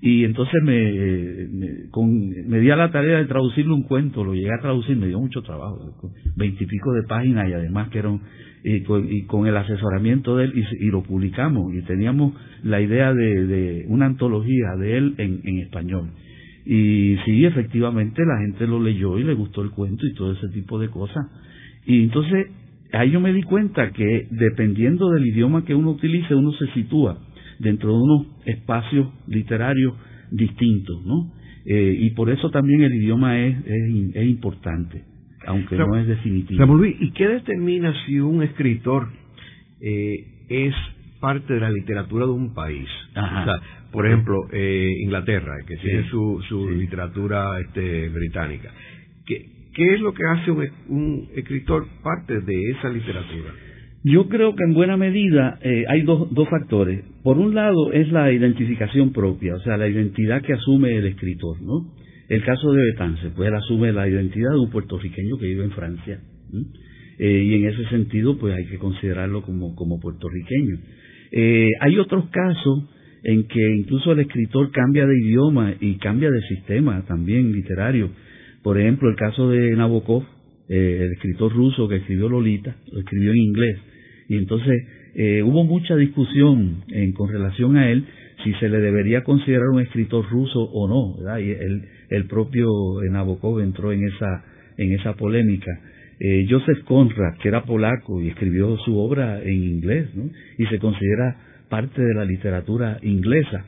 [0.03, 1.49] Y entonces me,
[2.47, 5.19] me, di a la tarea de traducirle un cuento, lo llegué a traducir, me dio
[5.19, 5.91] mucho trabajo,
[6.37, 8.21] veintipico de páginas y además que eran,
[8.63, 14.05] y con, el asesoramiento de él y, lo publicamos y teníamos la idea de, una
[14.05, 16.11] antología de él en, en español.
[16.67, 20.49] Y sí, efectivamente la gente lo leyó y le gustó el cuento y todo ese
[20.49, 21.25] tipo de cosas.
[21.87, 22.49] Y entonces
[22.93, 27.19] ahí yo me di cuenta que dependiendo del idioma que uno utilice, uno se sitúa
[27.59, 29.95] dentro de unos espacios literarios
[30.31, 31.33] distintos, ¿no?
[31.65, 35.03] Eh, y por eso también el idioma es, es, importante,
[35.47, 36.85] aunque no es definitivo.
[36.85, 39.09] ¿y qué determina si un escritor
[39.81, 40.75] eh, es
[41.21, 42.89] parte de la literatura de un país?
[43.11, 48.71] O sea, por ejemplo, eh, Inglaterra, que tiene su, su literatura este, británica.
[49.77, 50.51] ¿Qué, ¿Qué es lo que hace
[50.89, 53.53] un escritor parte de esa literatura?
[54.09, 57.03] Yo creo que en buena medida eh, hay dos, factores.
[57.25, 61.61] Por un lado es la identificación propia, o sea, la identidad que asume el escritor,
[61.61, 61.93] ¿no?
[62.29, 65.73] El caso de Betance, pues él asume la identidad de un puertorriqueño que vive en
[65.73, 66.21] Francia.
[67.19, 70.79] Eh, y en ese sentido, pues hay que considerarlo como, como puertorriqueño.
[71.33, 72.85] Eh, hay otros casos
[73.25, 78.11] en que incluso el escritor cambia de idioma y cambia de sistema también literario.
[78.67, 80.25] Por ejemplo, el caso de Nabokov,
[80.69, 83.79] el escritor ruso que escribió Lolita, lo escribió en inglés
[84.29, 84.75] y entonces
[85.15, 88.05] eh, hubo mucha discusión en, con relación a él
[88.43, 91.39] si se le debería considerar un escritor ruso o no.
[91.39, 92.69] Y el, el propio
[93.09, 94.45] Nabokov entró en esa,
[94.77, 95.71] en esa polémica.
[96.19, 100.09] Eh, Joseph Conrad, que era polaco y escribió su obra en inglés,
[100.59, 101.37] y se considera
[101.69, 103.65] parte de la literatura inglesa.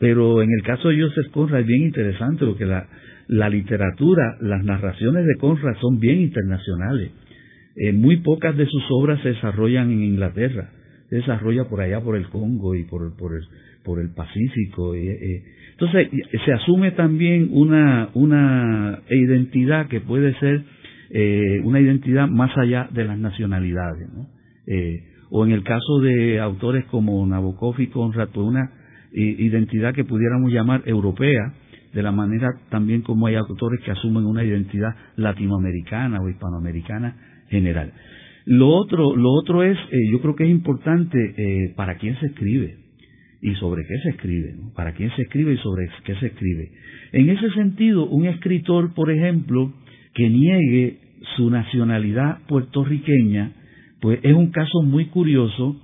[0.00, 2.88] Pero en el caso de Joseph Conrad es bien interesante porque la,
[3.30, 7.12] la literatura, las narraciones de Conrad son bien internacionales.
[7.76, 10.70] Eh, muy pocas de sus obras se desarrollan en Inglaterra,
[11.08, 13.42] se desarrolla por allá por el Congo y por, por, el,
[13.84, 14.96] por el Pacífico.
[14.96, 16.08] Eh, entonces
[16.44, 20.64] se asume también una, una identidad que puede ser
[21.10, 24.08] eh, una identidad más allá de las nacionalidades.
[25.30, 28.72] o en el caso de autores como Nabokov y Conrad, pues una
[29.12, 31.54] identidad que pudiéramos llamar europea,
[31.92, 37.16] de la manera también como hay autores que asumen una identidad latinoamericana o hispanoamericana
[37.48, 37.92] general.
[38.46, 42.26] Lo otro, lo otro es, eh, yo creo que es importante eh, para quién se
[42.26, 42.76] escribe
[43.42, 46.70] y sobre qué se escribe, para quién se escribe y sobre qué se escribe.
[47.12, 49.72] En ese sentido, un escritor, por ejemplo,
[50.14, 50.98] que niegue
[51.36, 53.52] su nacionalidad puertorriqueña,
[54.00, 55.76] pues es un caso muy curioso,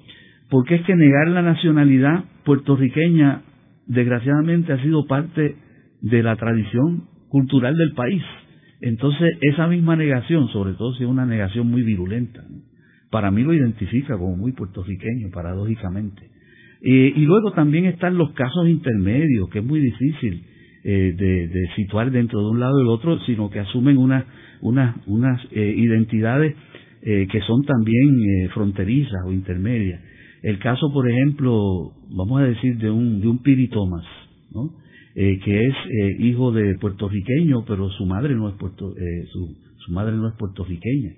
[0.51, 3.43] porque es que negar la nacionalidad puertorriqueña,
[3.87, 5.57] desgraciadamente, ha sido parte
[6.11, 8.23] de la tradición cultural del país.
[8.81, 12.45] Entonces, esa misma negación, sobre todo si es una negación muy virulenta,
[13.11, 16.23] para mí lo identifica como muy puertorriqueño, paradójicamente.
[16.83, 20.45] Eh, y luego también están los casos intermedios, que es muy difícil
[20.85, 24.25] eh, de, situar dentro de un lado y del otro, sino que asumen unas,
[24.61, 26.55] unas eh, identidades
[27.09, 30.01] eh, que son también eh, fronterizas o intermedias.
[30.43, 34.05] El caso, por ejemplo, vamos a decir, de un, de un Piri Thomas,
[34.53, 34.73] ¿no?
[35.19, 35.75] Eh, que es
[36.19, 38.93] hijo de puertorriqueño, pero su madre no es puerto,
[39.33, 41.11] su, su, madre no es puertorriqueña.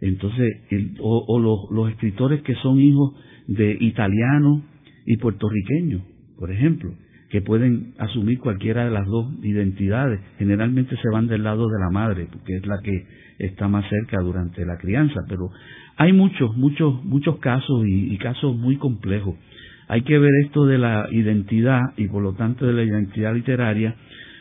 [0.00, 0.62] Entonces,
[0.98, 3.12] o, o los, los, escritores que son hijos
[3.46, 4.64] de italiano
[5.04, 6.02] y puertorriqueño,
[6.38, 6.94] por ejemplo,
[7.34, 11.90] que pueden asumir cualquiera de las dos identidades, generalmente se van del lado de la
[11.90, 13.06] madre, porque es la que
[13.38, 15.50] está más cerca durante la crianza, pero
[15.96, 19.34] hay muchos, muchos, muchos casos y, casos muy complejos.
[19.88, 23.94] Hay que ver esto de la identidad y por lo tanto de la identidad literaria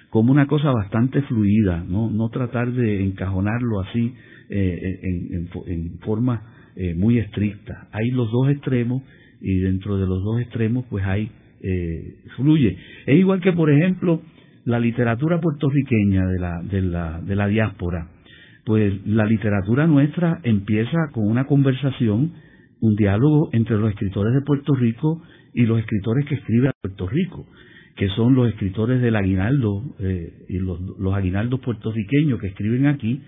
[0.10, 4.14] como una cosa bastante fluida, no, no tratar de encajonarlo así
[4.50, 6.44] eh, en, en, forma
[6.76, 7.88] eh, muy estricta.
[7.92, 9.02] Hay los dos extremos
[9.42, 12.78] y dentro de los dos extremos pues hay eh, fluye.
[13.06, 14.22] Es igual que por ejemplo
[14.66, 18.10] la literatura puertorriqueña de la, de la, de la diáspora
[18.66, 22.32] pues la literatura nuestra empieza con una conversación,
[22.84, 25.22] un diálogo entre los escritores de Puerto Rico
[25.54, 27.48] y los escritores que escriben a Puerto Rico,
[27.96, 33.22] que son los escritores del aguinaldo eh, y los, los aguinaldos puertorriqueños que escriben aquí,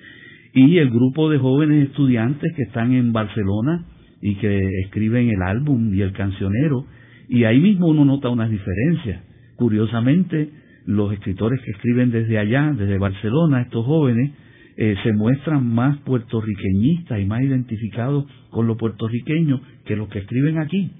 [0.54, 3.86] y el grupo de jóvenes estudiantes que están en Barcelona
[4.22, 6.86] y que escriben el álbum y el cancionero,
[7.30, 9.24] y ahí mismo uno nota unas diferencias.
[9.56, 10.50] Curiosamente,
[10.86, 14.32] los escritores que escriben desde allá, desde Barcelona, estos jóvenes,
[14.78, 20.58] eh, se muestran más puertorriqueñistas y más identificados con lo puertorriqueño que los que escriben
[20.58, 20.92] aquí.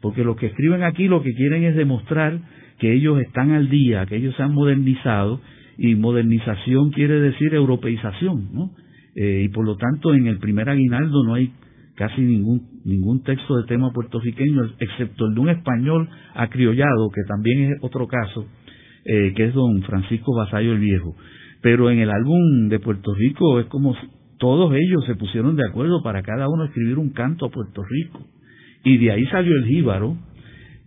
[0.00, 2.40] Porque los que escriben aquí lo que quieren es demostrar
[2.78, 5.40] que ellos están al día, que ellos se han modernizado,
[5.76, 8.70] y modernización quiere decir europeización, ¿no?
[9.16, 11.52] Eh, y por lo tanto en el primer aguinaldo no hay
[11.94, 17.72] casi ningún, ningún texto de tema puertorriqueño, excepto el de un español acriollado, que también
[17.72, 18.46] es otro caso,
[19.04, 21.16] eh, que es don Francisco Vasallo el Viejo.
[21.62, 23.94] Pero en el álbum de Puerto Rico es como
[24.38, 28.20] todos ellos se pusieron de acuerdo para cada uno escribir un canto a Puerto Rico.
[28.82, 30.16] Y de ahí salió el jíbaro,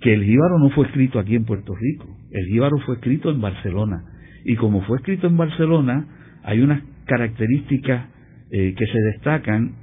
[0.01, 3.39] que el jíbaro no fue escrito aquí en Puerto Rico, el jíbaro fue escrito en
[3.39, 4.03] Barcelona.
[4.43, 6.07] Y como fue escrito en Barcelona,
[6.43, 8.07] hay unas características
[8.51, 9.75] eh, que se destacan.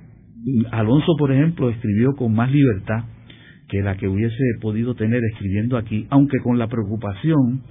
[0.72, 3.04] Alonso, por ejemplo, escribió con más libertad
[3.68, 7.62] que la que hubiese podido tener escribiendo aquí, aunque con la preocupación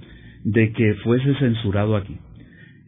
[0.44, 2.16] de que fuese censurado aquí.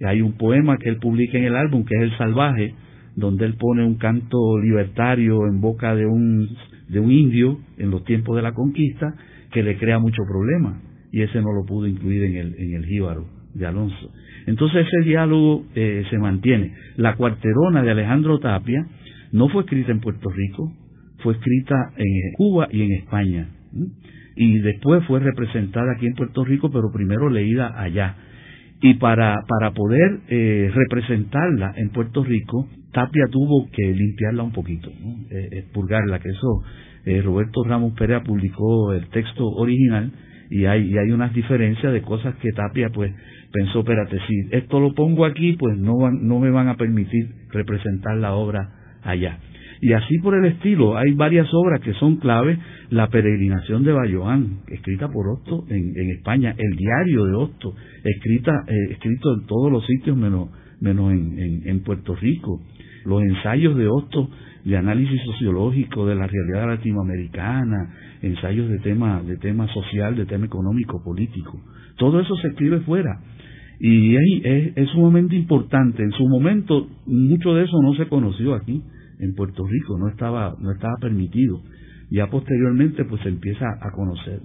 [0.06, 2.74] Hay un poema que él publica en el álbum, que es El Salvaje,
[3.16, 6.48] donde él pone un canto libertario en boca de un,
[6.88, 9.14] de un indio en los tiempos de la conquista,
[9.52, 10.80] que le crea mucho problema.
[11.12, 14.10] Y ese no lo pudo incluir en el, en el jíbaro de Alonso.
[14.46, 16.72] Entonces ese diálogo eh, se mantiene.
[16.96, 18.86] La cuarterona de Alejandro Tapia
[19.32, 20.72] no fue escrita en Puerto Rico,
[21.18, 23.48] fue escrita en Cuba y en España.
[24.36, 28.16] Y después fue representada aquí en Puerto Rico, pero primero leída allá.
[28.82, 34.90] Y para, para poder eh, representarla en Puerto Rico, Tapia tuvo que limpiarla un poquito,
[35.30, 36.62] eh, expurgarla, que eso
[37.04, 40.10] eh, Roberto Ramos Pérez publicó el texto original
[40.50, 43.12] y hay, y hay unas diferencias de cosas que Tapia pues
[43.52, 47.28] pensó, espérate, si esto lo pongo aquí, pues no, van, no me van a permitir
[47.50, 48.68] representar la obra
[49.02, 49.38] allá.
[49.82, 52.56] Y así por el estilo, hay varias obras que son claves.
[52.90, 58.92] La peregrinación de Bayoán, escrita por Otto en, España, el diario de Otto, escrita, eh,
[58.92, 62.60] escrito en todos los sitios menos, en, Puerto Rico.
[63.04, 64.30] Los ensayos de Otto
[64.64, 67.92] de análisis sociológico de la realidad latinoamericana,
[68.22, 71.60] ensayos de tema, de tema social, de tema económico, político.
[71.98, 73.20] Todo eso se escribe fuera.
[73.80, 76.04] Y es, es sumamente importante.
[76.04, 78.80] En su momento, mucho de eso no se conoció aquí
[79.22, 81.60] en Puerto Rico, no estaba, no estaba permitido.
[82.10, 84.40] Ya posteriormente pues se empieza a conocer.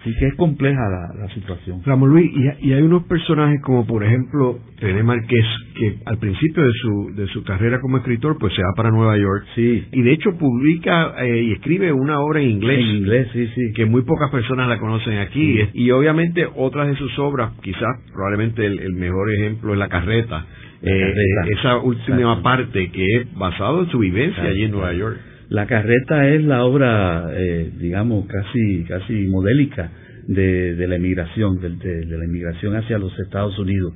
[0.00, 0.82] Así que es compleja
[1.18, 1.80] la, situación.
[1.82, 5.46] Ramón Luis, y, hay unos personajes como por ejemplo René Marqués,
[5.78, 9.16] que al principio de su, de su carrera como escritor pues se va para Nueva
[9.16, 9.46] York.
[9.54, 9.88] Sí.
[9.92, 12.80] Y de hecho publica eh, y escribe una obra en inglés.
[12.80, 13.72] En inglés, sí, sí.
[13.74, 15.58] Que muy pocas personas la conocen aquí.
[15.72, 20.46] Y obviamente otras de sus obras, quizás probablemente el mejor ejemplo es La Carreta
[20.86, 21.14] eh,
[21.58, 25.18] esa última parte que es basado en su vivencia allí en Nueva York.
[25.48, 29.90] La carreta es la obra, eh, digamos, casi casi modélica
[30.26, 33.94] de, de la emigración, de, la emigración hacia los Estados Unidos.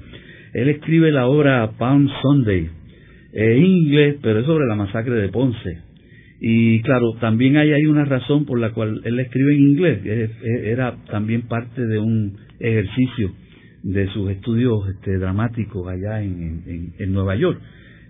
[0.55, 2.71] Él escribe la obra Palm Sunday
[3.33, 5.79] en inglés, pero es sobre la masacre de Ponce.
[6.41, 10.01] Y claro, también hay, hay una razón por la cual él escribe en inglés.
[10.65, 13.33] Era también parte de un ejercicio
[13.83, 17.61] de sus estudios este, dramáticos allá en, en, Nueva York.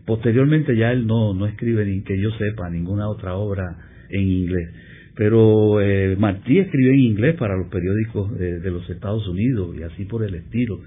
[0.07, 3.77] Posteriormente ya él no, no escribe, ni que yo sepa, ninguna otra obra
[4.09, 4.71] en inglés.
[5.15, 10.05] Pero eh, Martí escribió en inglés para los periódicos de, los Estados Unidos y así
[10.05, 10.81] por el estilo.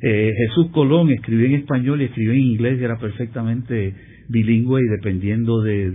[0.00, 3.94] Eh, Jesús Colón escribió en español y escribió en inglés y era perfectamente
[4.28, 5.90] bilingüe y dependiendo de,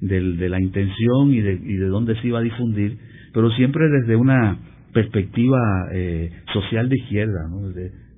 [0.00, 2.98] de, la intención y de, y de dónde se iba a difundir,
[3.32, 4.58] pero siempre desde una
[4.92, 5.58] perspectiva
[5.92, 7.48] eh, social de izquierda,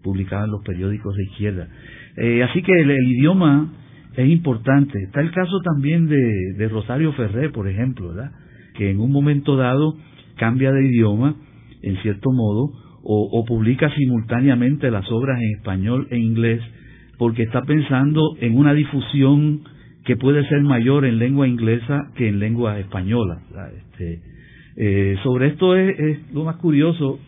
[0.03, 1.69] publicada en los periódicos de izquierda.
[2.17, 3.73] Eh, así que el, idioma
[4.17, 4.99] es importante.
[5.03, 8.13] Está el caso también de, de Rosario Ferré, por ejemplo,
[8.75, 9.97] que en un momento dado
[10.37, 11.37] cambia de idioma,
[11.83, 12.71] en cierto modo,
[13.07, 16.63] o, publica simultáneamente las obras en español e inglés,
[17.19, 19.63] porque está pensando en una difusión
[20.05, 23.43] que puede ser mayor en lengua inglesa que en lengua española.
[23.77, 24.21] Este,
[24.77, 27.19] eh, sobre esto es, lo más curioso.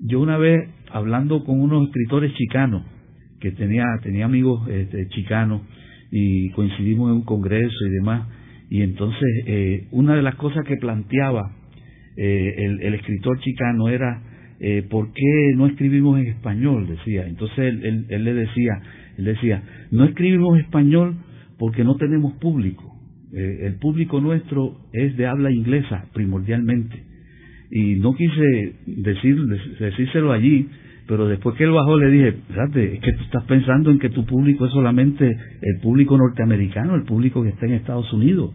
[0.00, 2.84] Yo una vez hablando con unos escritores chicanos,
[3.40, 5.62] que tenía, tenía amigos este, chicanos
[6.10, 8.28] y coincidimos en un congreso y demás,
[8.70, 11.52] y entonces eh, una de las cosas que planteaba
[12.16, 14.22] eh, el, escritor chicano era
[14.60, 16.88] eh, ¿por qué no escribimos en español?
[16.88, 17.26] decía.
[17.26, 18.80] Entonces él, él, le decía,
[19.16, 21.16] él decía, no escribimos español
[21.58, 22.97] porque no tenemos público.
[23.32, 27.04] Eh, el público nuestro es de habla inglesa primordialmente.
[27.70, 29.36] Y no quise decir,
[29.78, 30.68] decírselo allí,
[31.06, 34.24] pero después que él bajó le dije, es que tú estás pensando en que tu
[34.24, 38.54] público es solamente el público norteamericano, el público que está en Estados Unidos,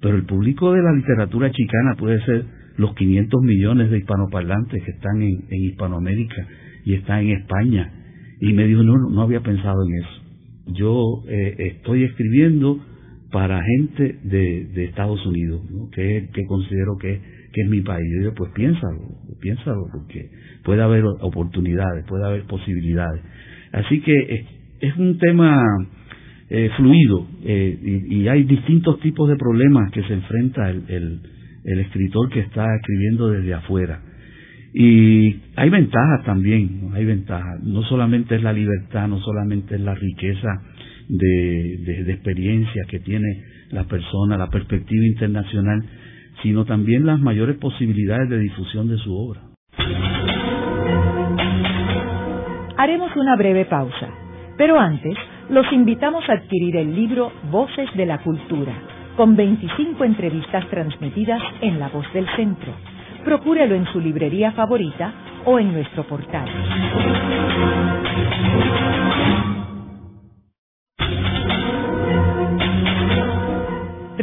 [0.00, 2.44] pero el público de la literatura chicana puede ser
[2.76, 6.46] los 500 millones de hispanoparlantes que están en, Hispanoamérica
[6.84, 7.92] y están en España.
[8.40, 10.74] Y me dijo, no, no había pensado en eso.
[10.74, 12.78] Yo eh, estoy escribiendo
[13.30, 15.62] para gente de, Estados Unidos,
[15.92, 18.06] que, considero que, es mi país.
[18.14, 19.00] Yo digo, pues piénsalo,
[19.40, 20.30] piénsalo, porque
[20.62, 23.20] puede haber oportunidades, puede haber posibilidades.
[23.72, 24.44] Así que
[24.80, 25.60] es, un tema
[26.50, 31.20] eh, fluido eh, y, hay distintos tipos de problemas que se enfrenta el
[31.64, 34.02] escritor que está escribiendo desde afuera.
[34.72, 37.62] Y hay ventajas también, hay ventajas.
[37.62, 40.48] No solamente es la libertad, no solamente es la riqueza
[41.08, 43.26] de, de, experiencia que tiene
[43.70, 45.82] la persona, la perspectiva internacional,
[46.42, 49.40] sino también las mayores posibilidades de difusión de su obra.
[52.76, 54.08] Haremos una breve pausa,
[54.56, 55.16] pero antes
[55.50, 58.74] los invitamos a adquirir el libro Voces de la Cultura
[59.16, 62.72] con 25 entrevistas transmitidas en La Voz del Centro.
[63.24, 65.12] Procúrelo en su librería favorita
[65.44, 66.48] o en nuestro portal.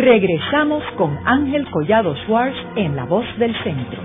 [0.06, 4.00] Regresamos con Ángel Collado Schwartz en La Voz del Centro.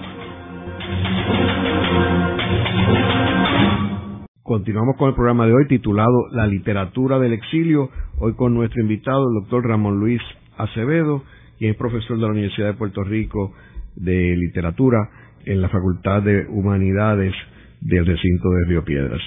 [4.42, 9.28] Continuamos con el programa de hoy titulado La literatura del exilio, hoy con nuestro invitado,
[9.28, 10.22] el doctor Ramón Luis
[10.57, 11.22] Acevedo,
[11.59, 13.53] y es profesor de la Universidad de Puerto Rico
[13.94, 15.11] de Literatura
[15.44, 17.34] en la Facultad de Humanidades
[17.82, 19.20] del recinto de Río Piedras.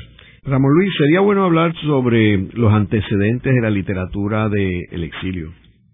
[0.44, 5.52] Ramón Luis, sería bueno hablar sobre los antecedentes de la literatura del exilio.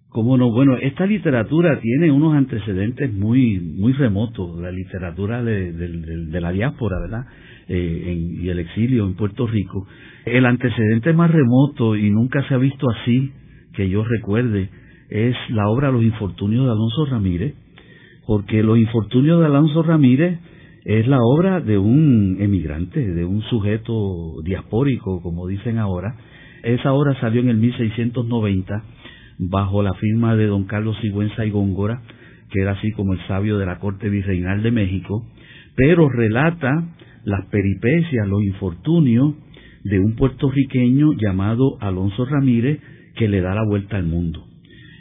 [0.09, 6.51] Cómo no, bueno, esta literatura tiene unos antecedentes muy muy remotos, la literatura de, la
[6.51, 7.27] diáspora, ¿verdad?
[7.67, 9.87] Eh, y el exilio en Puerto Rico.
[10.25, 13.31] El antecedente más remoto y nunca se ha visto así,
[13.73, 14.69] que yo recuerde,
[15.09, 17.53] es la obra Los Infortunios de Alonso Ramírez,
[18.25, 20.39] porque Los Infortunios de Alonso Ramírez
[20.85, 26.15] es la obra de un emigrante, de un sujeto diaspórico, como dicen ahora.
[26.63, 28.83] Esa obra salió en el 1690
[29.39, 32.01] bajo la firma de don Carlos Sigüenza y Góngora,
[32.51, 35.25] que era así como el sabio de la corte virreinal de México,
[35.75, 36.89] pero relata
[37.23, 39.35] las peripecias, los infortunios
[39.83, 42.79] de un puertorriqueño llamado Alonso Ramírez
[43.15, 44.45] que le da la vuelta al mundo.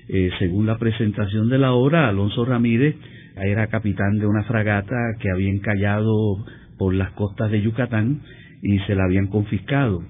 [0.08, 2.94] Eh, según la presentación de la obra, Alonso Ramírez
[3.36, 6.44] era capitán de una fragata que había encallado
[6.78, 8.20] por las costas de Yucatán
[8.62, 10.02] y se la habían confiscado.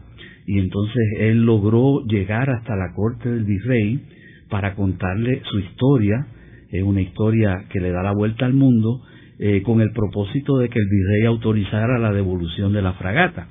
[0.48, 4.00] Y entonces él logró llegar hasta la corte del virrey
[4.48, 6.26] para contarle su historia,
[6.70, 9.02] es una historia que le da la vuelta al mundo,
[9.38, 13.46] eh, con el propósito de que el virrey autorizara la devolución de la fragata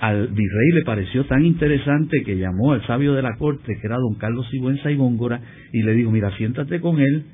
[0.00, 3.96] al virrey le pareció tan interesante que llamó al sabio de la corte, que era
[3.96, 5.40] don Carlos Sigüenza y Góngora,
[5.72, 7.24] y le dijo, mira, siéntate con él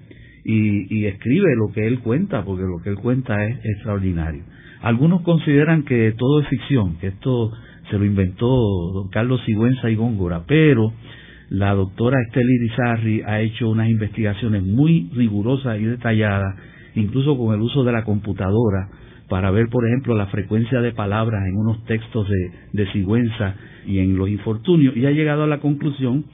[0.44, 4.42] y, y, escribe lo que él cuenta, porque lo que él cuenta es extraordinario.
[4.82, 7.52] Algunos consideran que todo es ficción, que esto
[7.90, 10.92] se lo inventó don Carlos Sigüenza y Góngora, pero
[11.48, 16.56] la doctora Estela Irizarri ha hecho unas investigaciones muy rigurosas y detalladas,
[16.94, 18.88] incluso con el uso de la computadora,
[19.28, 23.54] para ver, por ejemplo, la frecuencia de palabras en unos textos de, de Sigüenza
[23.86, 26.24] y en los infortunios, y ha llegado a la conclusión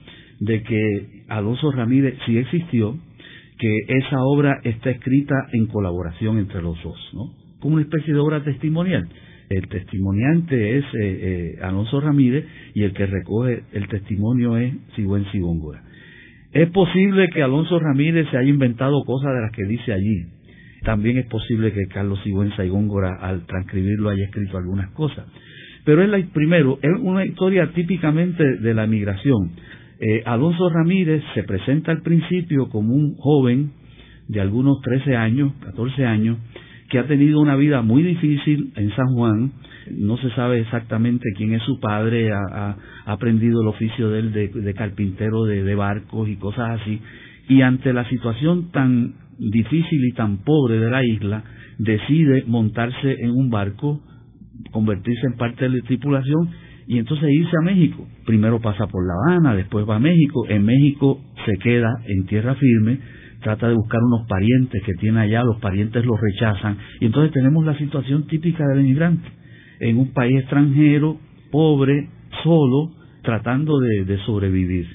[0.40, 2.96] de que Alonso Ramírez sí existió,
[3.58, 7.32] que esa obra está escrita en colaboración entre los dos, ¿no?
[7.60, 9.08] Como una especie de obra testimonial.
[9.52, 15.28] El testimoniante es eh, eh, Alonso Ramírez y el que recoge el testimonio es Sigüenza
[15.34, 15.82] y Góngora.
[16.52, 20.24] Es posible que Alonso Ramírez se haya inventado cosas de las que dice allí.
[20.84, 25.26] También es posible que Carlos Sigüenza y Góngora, al transcribirlo, haya escrito algunas cosas.
[25.84, 29.52] Pero es la, primero, es una historia típicamente de la migración.
[30.00, 33.72] Eh, Alonso Ramírez se presenta al principio como un joven
[34.28, 36.38] de algunos 13 años, 14 años,
[36.92, 39.52] que ha tenido una vida muy difícil en San Juan,
[39.92, 42.76] no se sabe exactamente quién es su padre, ha,
[43.06, 47.00] aprendido el oficio de él de, carpintero de, barcos y cosas así,
[47.48, 51.42] y ante la situación tan difícil y tan pobre de la isla,
[51.78, 54.02] decide montarse en un barco,
[54.70, 56.50] convertirse en parte de la tripulación
[56.86, 58.06] y entonces irse a México.
[58.26, 62.54] Primero pasa por La Habana, después va a México, en México se queda en tierra
[62.54, 62.98] firme,
[63.42, 67.64] trata de buscar unos parientes que tiene allá, los parientes los rechazan, y entonces tenemos
[67.66, 69.28] la situación típica del inmigrante,
[69.80, 71.18] en un país extranjero,
[71.50, 72.08] pobre,
[72.42, 74.86] solo, tratando de, sobrevivir.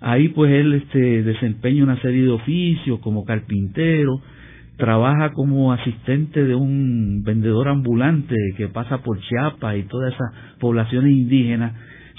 [0.00, 4.20] Ahí pues él este, desempeña una serie de oficios como carpintero,
[4.76, 11.12] trabaja como asistente de un vendedor ambulante que pasa por Chiapas y todas esas poblaciones
[11.12, 11.74] indígenas,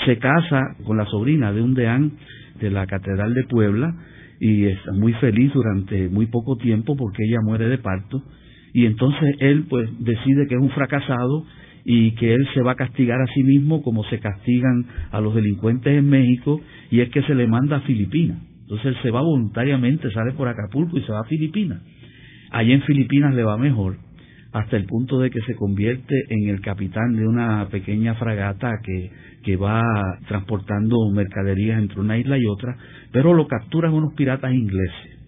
[0.05, 2.13] se casa con la sobrina de un deán
[2.59, 3.93] de la Catedral de Puebla
[4.43, 8.21] y está muy feliz durante muy poco tiempo porque ella muere de parto
[8.73, 11.45] y entonces él pues decide que es un fracasado
[11.85, 15.33] y que él se va a castigar a sí mismo como se castigan a los
[15.33, 16.59] delincuentes en México
[16.91, 18.37] y es que se le manda a Filipinas.
[18.63, 21.81] Entonces él se va voluntariamente, sale por Acapulco y se va a Filipinas.
[22.51, 23.95] Allí en Filipinas le va mejor,
[24.54, 29.12] hasta el punto de que se convierte en el capitán de una pequeña fragata que,
[29.43, 29.82] que va
[30.28, 32.78] transportando mercaderías entre una isla y otra,
[33.12, 35.20] pero lo capturan unos piratas ingleses.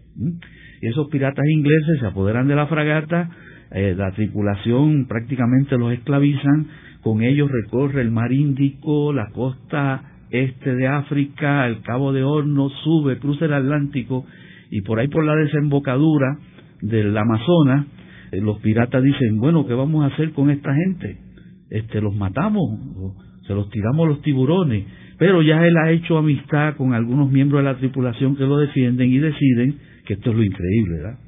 [0.81, 3.31] Y esos piratas ingleses se apoderan de la fragata,
[3.71, 6.67] eh, la tripulación prácticamente los esclavizan,
[7.01, 12.69] con ellos recorre el mar Índico, la costa este de África, el Cabo de Horno,
[12.83, 14.25] sube, cruza el Atlántico
[14.69, 16.37] y por ahí por la desembocadura
[16.81, 17.87] del Amazonas,
[18.31, 21.17] los piratas dicen, bueno, ¿qué vamos a hacer con esta gente?
[21.69, 22.79] Este, los matamos,
[23.47, 24.85] se los tiramos los tiburones,
[25.17, 29.11] pero ya él ha hecho amistad con algunos miembros de la tripulación que lo defienden
[29.11, 31.19] y deciden, que esto es lo increíble, ¿verdad?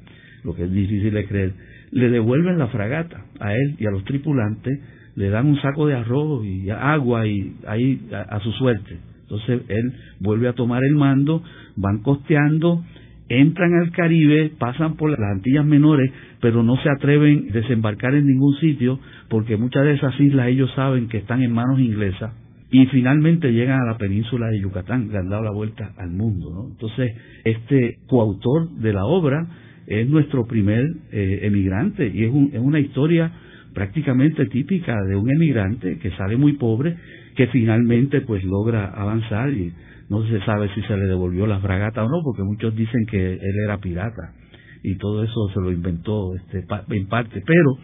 [0.44, 1.52] Lo que es difícil de creer,
[1.90, 4.78] le devuelven la fragata a él y a los tripulantes,
[5.16, 8.98] le dan un saco de arroz y agua y ahí a su suerte.
[9.22, 11.42] Entonces él vuelve a tomar el mando,
[11.76, 12.84] van costeando,
[13.28, 18.26] entran al Caribe, pasan por las Antillas Menores, pero no se atreven a desembarcar en
[18.26, 22.32] ningún sitio porque muchas de esas islas ellos saben que están en manos inglesas
[22.70, 26.68] y finalmente llegan a la península de Yucatán, le han dado la vuelta al mundo.
[26.70, 27.12] Entonces,
[27.44, 29.46] este coautor de la obra
[29.86, 33.32] es nuestro primer eh, emigrante y es, es una historia
[33.72, 36.96] prácticamente típica de un emigrante que sale muy pobre,
[37.36, 39.72] que finalmente pues logra avanzar y
[40.10, 43.34] no se sabe si se le devolvió la fragata o no, porque muchos dicen que
[43.34, 44.34] él era pirata
[44.82, 47.42] y todo eso se lo inventó este, en parte.
[47.44, 47.78] Pero,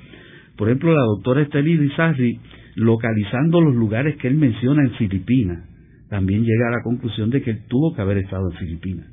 [0.56, 2.40] por ejemplo, la doctora Estelí Rizarri,
[2.76, 5.64] localizando los lugares que él menciona en Filipinas,
[6.08, 9.06] también llega a la conclusión de que él tuvo que haber estado en Filipinas,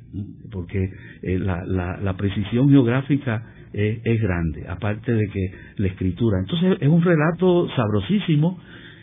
[0.50, 0.78] porque
[1.22, 6.38] eh, la, la, precisión geográfica es, es, grande, aparte de que la escritura.
[6.38, 8.58] Entonces es un relato sabrosísimo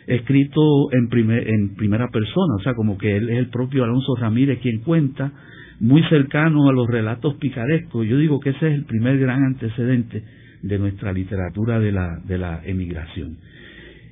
[0.06, 4.60] escrito en, en primera persona, o sea, como que él es el propio Alonso Ramírez
[4.60, 5.32] quien cuenta,
[5.80, 8.06] muy cercano a los relatos picarescos.
[8.06, 10.22] Yo digo que ese es el primer gran antecedente
[10.62, 13.38] de nuestra literatura de la, de la emigración.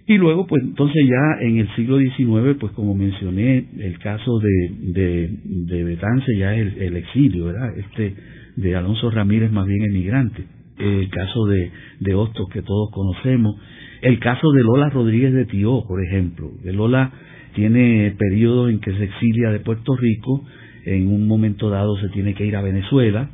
[0.07, 5.31] Y luego, pues entonces ya en el siglo XIX, pues como mencioné, el caso de,
[5.51, 7.77] de, Betance ya es el, exilio, ¿verdad?
[7.77, 8.15] Este
[8.57, 10.45] de Alonso Ramírez más bien emigrante.
[10.79, 13.57] El caso de, de Hostos que todos conocemos,
[14.01, 16.53] el caso de Lola Rodríguez de Tío, por ejemplo.
[16.65, 17.13] De Lola
[17.55, 20.43] tiene periodos en que se exilia de Puerto Rico,
[20.97, 23.31] en un momento dado se tiene que ir a Venezuela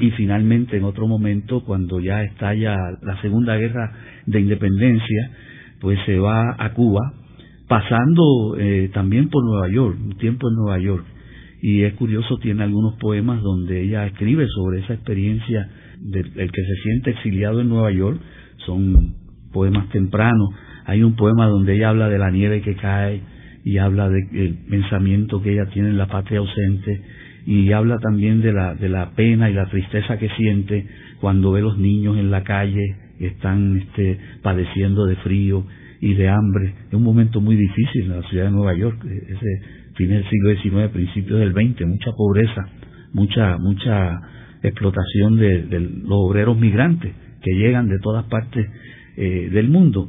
[0.00, 3.92] y finalmente en otro momento, cuando ya estalla la Segunda Guerra
[4.26, 5.30] de Independencia,
[5.80, 7.14] pues se va a Cuba,
[7.68, 11.04] pasando eh, también por Nueva York, un tiempo en Nueva York.
[11.62, 16.82] Y es curioso, tiene algunos poemas donde ella escribe sobre esa experiencia del que se
[16.82, 18.20] siente exiliado en Nueva York.
[18.66, 19.14] Son
[19.52, 20.50] poemas tempranos.
[20.84, 23.22] Hay un poema donde ella habla de la nieve que cae
[23.66, 27.02] y habla del pensamiento que ella tiene en la patria ausente
[27.46, 30.86] y habla también de la, de la pena y la tristeza que siente
[31.20, 35.66] cuando ve los niños en la calle que están este, padeciendo de frío
[36.00, 36.74] y de hambre.
[36.86, 39.62] Es un momento muy difícil en la ciudad de Nueva York, ese
[39.96, 42.68] fin del siglo XIX, principios del XX, mucha pobreza,
[43.14, 44.20] mucha, mucha
[44.62, 47.12] explotación de, de los obreros migrantes
[47.42, 48.64] que llegan de todas partes
[49.16, 50.08] eh, del mundo.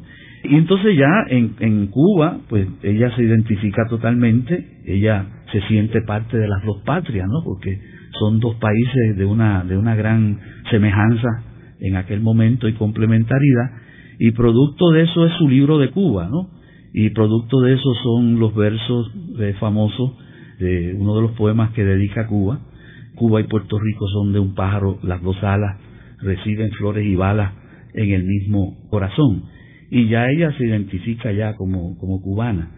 [0.50, 6.38] Y entonces ya en, en Cuba, pues ella se identifica totalmente, ella se siente parte
[6.38, 7.44] de las dos patrias, ¿no?
[7.44, 7.80] Porque
[8.20, 10.40] son dos países de una, de una gran
[10.70, 11.44] semejanza
[11.80, 13.72] en aquel momento y complementariedad,
[14.20, 16.50] y producto de eso es su libro de Cuba, ¿no?
[16.94, 19.12] Y producto de eso son los versos
[19.60, 20.14] famosos
[20.60, 22.60] de uno de los poemas que dedica a Cuba.
[23.16, 25.78] Cuba y Puerto Rico son de un pájaro, las dos alas
[26.20, 27.54] reciben flores y balas
[27.94, 29.44] en el mismo corazón.
[29.90, 32.72] Y ya ella se identifica ya como, como cubana.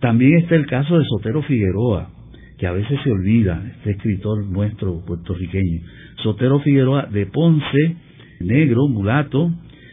[0.00, 2.10] También está el caso de Sotero Figueroa,
[2.58, 5.80] que a veces se olvida, este escritor nuestro puertorriqueño.
[6.22, 7.96] Sotero Figueroa de Ponce,
[8.40, 9.50] negro, mulato,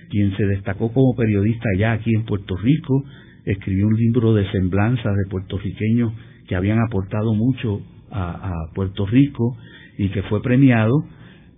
[0.09, 3.03] quien se destacó como periodista ya aquí en Puerto Rico,
[3.45, 6.13] escribió un libro de semblanzas de puertorriqueños
[6.47, 9.55] que habían aportado mucho a, Puerto Rico
[9.97, 11.05] y que fue premiado,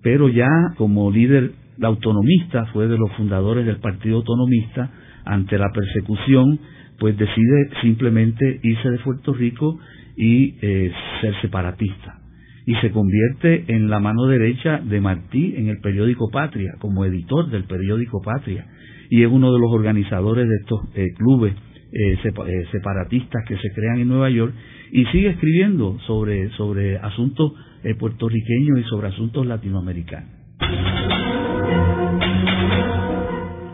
[0.01, 1.53] pero ya como líder
[1.87, 4.91] autonomista, fue de los fundadores del Partido Autonomista,
[5.25, 6.59] ante la persecución,
[6.99, 9.79] pues decide simplemente irse de Puerto Rico
[10.15, 12.19] y eh, ser separatista.
[12.65, 17.49] Y se convierte en la mano derecha de Martí en el periódico Patria, como editor
[17.49, 18.67] del periódico Patria.
[19.09, 21.55] Y es uno de los organizadores de estos eh, clubes
[21.91, 22.17] eh,
[22.71, 24.53] separatistas que se crean en Nueva York
[24.91, 27.53] y sigue escribiendo sobre, sobre asuntos
[27.97, 30.40] puertorriqueños y sobre asuntos latinoamericanos.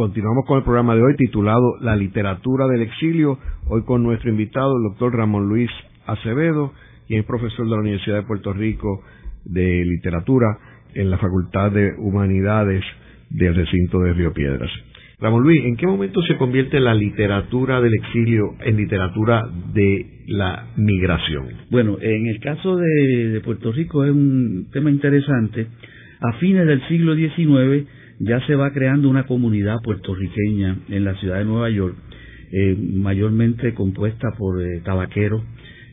[0.00, 3.38] Continuamos con el programa de hoy titulado La literatura del exilio,
[3.68, 5.68] hoy con nuestro invitado, el doctor Ramón Luis
[6.06, 6.72] Acevedo,
[7.06, 9.02] quien es profesor de la Universidad de Puerto Rico
[9.44, 10.56] de literatura
[10.94, 12.82] en la Facultad de Humanidades
[13.28, 14.70] del recinto de Río Piedras.
[15.18, 20.68] Ramón Luis, ¿en qué momento se convierte la literatura del exilio en literatura de la
[20.78, 21.44] migración?
[21.70, 25.66] Bueno, en el caso de, de Puerto Rico es un tema interesante.
[26.22, 27.86] A fines del siglo XIX,
[28.20, 31.96] ya se va creando una comunidad puertorriqueña en la ciudad de Nueva York,
[32.52, 35.42] eh, mayormente compuesta por eh, tabaqueros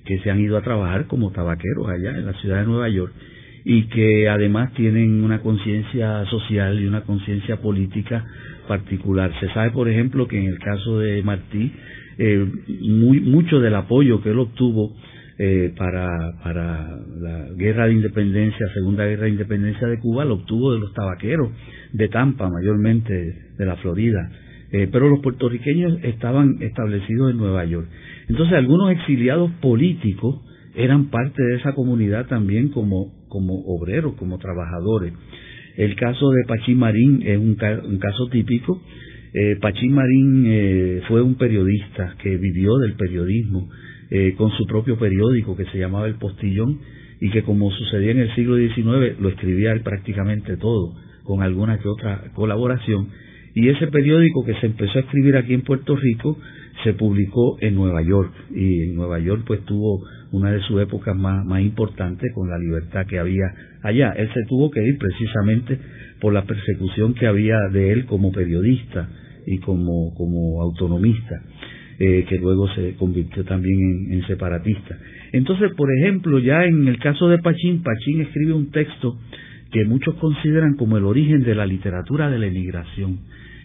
[0.06, 3.14] que se han ido a trabajar como tabaqueros allá en la ciudad de Nueva York
[3.64, 8.26] y que además tienen una conciencia social y una conciencia política
[8.68, 9.32] particular.
[9.40, 11.72] Se sabe, por ejemplo, que en el caso de Martí,
[12.18, 12.46] eh,
[12.82, 14.96] muy, mucho del apoyo que él obtuvo
[15.40, 20.74] eh, para, para la guerra de independencia, segunda guerra de independencia de Cuba, lo obtuvo
[20.74, 21.52] de los tabaqueros
[21.94, 23.14] de Tampa, mayormente
[23.58, 24.32] de la Florida.
[24.72, 27.88] Eh, pero los puertorriqueños estaban establecidos en Nueva York.
[28.28, 30.42] Entonces algunos exiliados políticos
[30.76, 35.14] eran parte de esa comunidad también como, como obreros, como trabajadores.
[35.78, 38.82] El caso de Pachín Marín es un, caso típico.
[39.34, 43.70] Eh, Pachín Marín eh, fue un periodista que vivió del periodismo,
[44.10, 46.80] eh, con su propio periódico que se llamaba El Postillón
[47.20, 50.94] y que como sucedía en el siglo XIX lo escribía prácticamente todo,
[51.24, 53.10] con alguna que otra colaboración.
[53.56, 56.38] Y ese periódico que se empezó a escribir aquí en Puerto Rico
[56.84, 61.16] se publicó en Nueva York y en Nueva York pues tuvo una de sus épocas
[61.16, 63.46] más, más importantes con la libertad que había
[63.82, 64.12] allá.
[64.12, 65.80] Él se tuvo que ir precisamente
[66.20, 69.10] por la persecución que había de él como periodista
[69.46, 71.42] y como, como autonomista.
[72.00, 74.96] Eh, que luego se convirtió también en, separatista.
[75.32, 79.18] Entonces, por ejemplo, ya en el caso de Pachín, Pachín escribe un texto
[79.72, 83.22] que muchos consideran como el origen de la literatura de la emigración.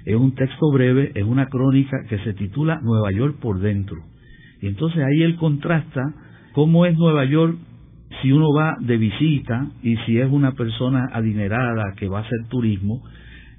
[0.06, 3.98] Es un texto breve, es una crónica que se titula Nueva York por dentro.
[4.62, 6.14] Y entonces ahí él contrasta
[6.54, 7.58] cómo es Nueva York
[8.22, 12.46] si uno va de visita y si es una persona adinerada que va a hacer
[12.48, 13.02] turismo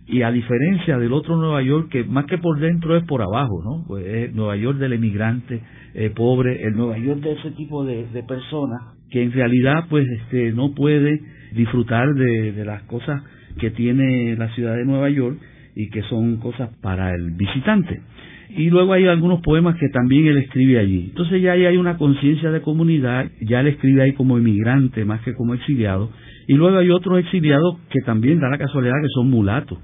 [0.06, 3.62] y a diferencia del otro Nueva York, que más que por dentro es por abajo,
[3.64, 3.86] ¿no?
[3.88, 5.62] Pues es Nueva York del emigrante
[5.94, 10.52] eh, pobre, el Nueva York de ese tipo de, personas que en realidad pues este
[10.54, 11.22] no puede
[11.54, 13.22] disfrutar de, las cosas
[13.60, 15.38] que tiene la ciudad de Nueva York
[15.76, 18.02] y que son cosas para el visitante.
[18.50, 21.06] Y luego hay algunos poemas que también él escribe allí.
[21.10, 25.22] Entonces ya ahí hay una conciencia de comunidad, ya él escribe ahí como emigrante más
[25.22, 26.12] que como exiliado.
[26.48, 29.80] Y luego hay otros exiliados que también da la casualidad que son mulatos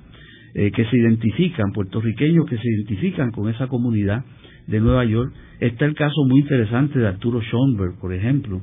[0.54, 4.24] eh, que se identifican, puertorriqueños que se identifican con esa comunidad
[4.68, 5.34] de Nueva York.
[5.60, 8.62] Está el caso muy interesante de Arturo Schoenberg, por ejemplo,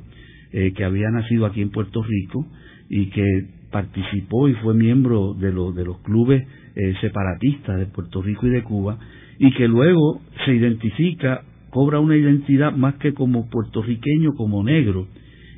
[0.51, 2.45] eh, que había nacido aquí en Puerto Rico
[2.89, 3.25] y que
[3.71, 8.51] participó y fue miembro de, los de los clubes eh, separatistas de Puerto Rico y
[8.51, 8.97] de Cuba
[9.39, 15.07] y que luego se identifica, cobra una identidad más que como puertorriqueño, como negro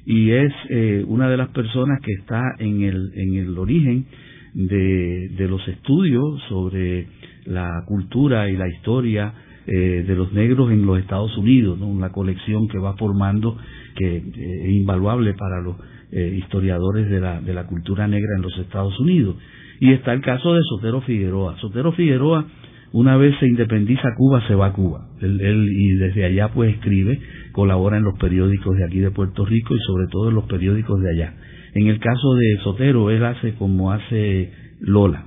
[0.05, 4.05] y es eh, una de las personas que está en el, en el origen
[4.53, 7.07] de, los estudios sobre
[7.45, 9.33] la cultura y la historia
[9.65, 11.87] eh, de los negros en los Estados Unidos, ¿no?
[11.87, 13.57] una colección que va formando
[13.95, 14.23] que eh,
[14.63, 15.75] es invaluable para los
[16.11, 19.35] historiadores de la, de la cultura negra en los Estados Unidos.
[19.79, 21.55] Y está el caso de Sotero Figueroa.
[21.59, 22.47] Sotero Figueroa
[22.91, 25.07] una vez se independiza Cuba, se va a Cuba.
[25.21, 27.19] Él, y desde allá pues escribe,
[27.51, 30.99] colabora en los periódicos de aquí de Puerto Rico y sobre todo en los periódicos
[31.01, 31.33] de allá.
[31.73, 35.25] En el caso de Sotero, él hace como hace Lola.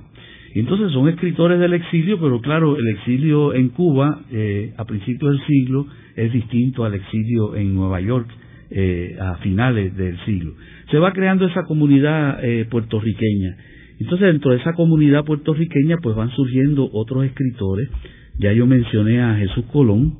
[0.55, 5.47] Entonces son escritores del exilio, pero claro, el exilio en Cuba eh, a principios del
[5.47, 8.29] siglo es distinto al exilio en Nueva York
[8.69, 10.53] eh, a finales del siglo.
[10.91, 13.57] Se va creando esa comunidad eh, puertorriqueña
[14.03, 17.89] entonces, dentro de esa comunidad puertorriqueña, pues van surgiendo otros escritores.
[18.37, 20.17] Ya yo mencioné a Jesús Colón,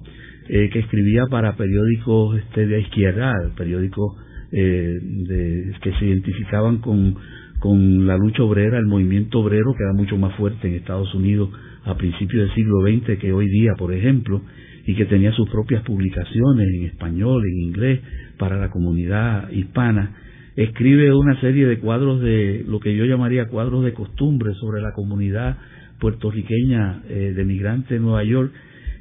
[0.48, 4.16] eh, que escribía para periódicos este, de izquierda, periódicos
[4.54, 7.16] eh, de, que se identificaban con,
[7.60, 11.50] con la lucha obrera, el movimiento obrero, que era mucho más fuerte en Estados Unidos
[11.86, 14.42] a principios del siglo XX que hoy día, por ejemplo,
[14.86, 18.00] y que tenía sus propias publicaciones en español, en inglés,
[18.38, 20.16] para la comunidad hispana.
[20.56, 24.94] Escribe una serie de cuadros de lo que yo llamaría cuadros de costumbre sobre la
[24.94, 25.58] comunidad
[26.00, 28.52] puertorriqueña eh, de migrantes en Nueva York,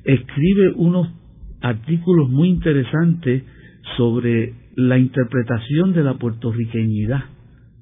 [0.05, 1.09] escribe unos
[1.61, 3.43] artículos muy interesantes
[3.97, 7.25] sobre la interpretación de la puertorriqueñidad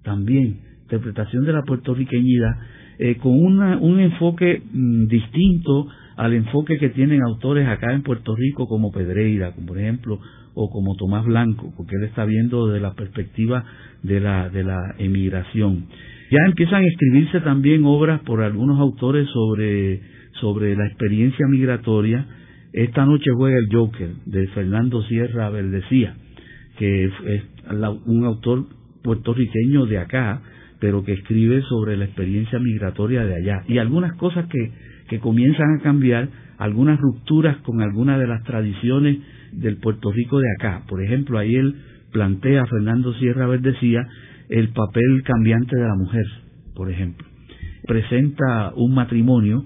[0.02, 2.56] también, interpretación de la puertorriqueñidad
[2.98, 8.36] eh, con una, un enfoque mm, distinto al enfoque que tienen autores acá en Puerto
[8.36, 10.20] Rico como Pedreira, como por ejemplo
[10.54, 13.64] o como Tomás Blanco, porque él está viendo de la perspectiva
[14.02, 15.86] de la, de la emigración.
[16.30, 20.02] Ya empiezan a escribirse también obras por algunos autores sobre,
[20.40, 22.26] sobre la experiencia migratoria.
[22.72, 26.14] Esta noche juega el Joker de Fernando Sierra Verdecía,
[26.80, 27.12] que es
[28.06, 28.64] un autor
[29.02, 30.40] puertorriqueño de acá,
[30.80, 33.64] pero que escribe sobre la experiencia migratoria de allá.
[33.68, 34.72] Y algunas cosas que,
[35.10, 39.18] que comienzan a cambiar, algunas rupturas con algunas de las tradiciones
[39.52, 40.84] del Puerto Rico de acá.
[40.88, 41.74] Por ejemplo, ahí él
[42.12, 44.00] plantea, Fernando Sierra Verdecía,
[44.48, 46.24] el papel cambiante de la mujer,
[46.74, 47.26] por ejemplo.
[47.86, 49.64] Presenta un matrimonio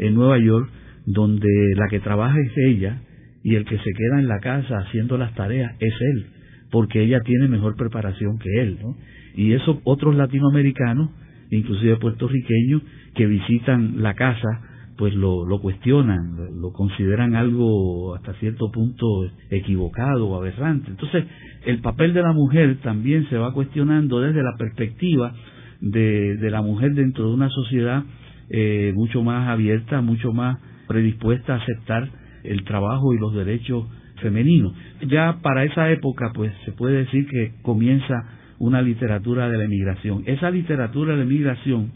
[0.00, 0.68] en Nueva York
[1.06, 3.00] donde la que trabaja es ella
[3.44, 6.26] y el que se queda en la casa haciendo las tareas es él,
[6.70, 8.96] porque ella tiene mejor preparación que él, ¿no?
[9.34, 11.10] Y esos otros latinoamericanos,
[11.50, 12.82] inclusive puertorriqueños,
[13.14, 14.62] que visitan la casa
[14.98, 19.06] pues lo, lo cuestionan, lo, consideran algo hasta cierto punto
[19.48, 20.90] equivocado o aberrante.
[20.90, 21.24] Entonces,
[21.66, 25.32] el papel de la mujer también se va cuestionando desde la perspectiva
[25.80, 28.02] de, de la mujer dentro de una sociedad
[28.50, 30.58] eh, mucho más abierta, mucho más
[30.88, 32.08] predispuesta a aceptar
[32.42, 33.86] el trabajo y los derechos
[34.20, 34.72] femeninos.
[35.06, 38.14] Ya para esa época, pues se puede decir que comienza
[38.58, 40.24] una literatura de la emigración.
[40.26, 41.92] Esa literatura de la emigración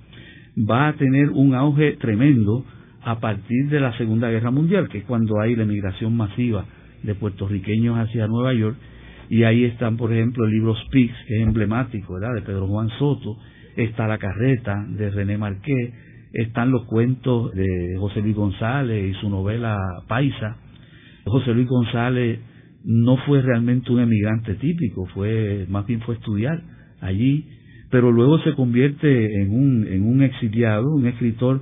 [0.59, 2.65] va a tener un auge tremendo
[3.05, 6.65] a partir de la Segunda Guerra Mundial, que es cuando hay la emigración masiva
[7.03, 8.77] de puertorriqueños hacia Nueva York,
[9.29, 12.89] y ahí están, por ejemplo, el libro Speaks, que es emblemático, ¿verdad?, de Pedro Juan
[12.99, 13.39] Soto,
[13.77, 15.95] está La Carreta, de René Marqués,
[16.33, 19.77] están los cuentos de José Luis González y su novela
[20.09, 20.57] Paisa.
[21.25, 22.41] José Luis González
[22.85, 26.63] no fue realmente un emigrante típico, fue más bien fue estudiar
[27.01, 27.47] allí,
[27.91, 31.61] pero luego se convierte en un, en un exiliado, un escritor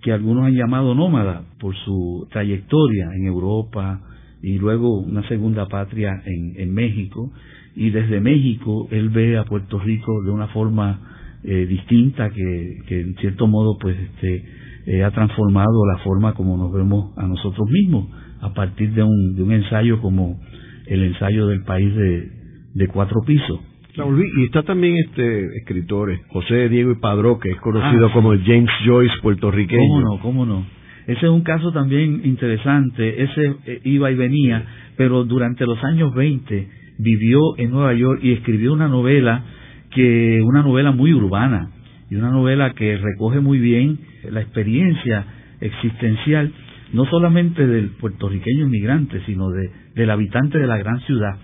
[0.00, 4.00] que algunos han llamado nómada por su trayectoria en Europa
[4.42, 7.30] y luego una segunda patria en, México.
[7.76, 13.00] Y desde México él ve a Puerto Rico de una forma eh, distinta que, que,
[13.00, 14.44] en cierto modo pues este
[14.86, 18.08] eh, ha transformado la forma como nos vemos a nosotros mismos
[18.42, 20.38] a partir de un, de un ensayo como
[20.86, 22.28] el ensayo del país de,
[22.74, 23.60] de cuatro pisos
[23.94, 28.70] y está también este escritor, José Diego Padró, que es conocido ah, como el James
[28.86, 29.82] Joyce puertorriqueño.
[29.82, 30.22] ¿Cómo no?
[30.22, 30.66] ¿Cómo no?
[31.06, 33.22] Ese es un caso también interesante.
[33.22, 34.64] Ese eh, iba y venía,
[34.96, 36.68] pero durante los años 20
[36.98, 39.44] vivió en Nueva York y escribió una novela
[39.90, 41.70] que una novela muy urbana
[42.10, 43.98] y una novela que recoge muy bien
[44.30, 45.26] la experiencia
[45.60, 46.50] existencial
[46.92, 51.38] no solamente del puertorriqueño inmigrante, sino de, del habitante de la gran ciudad,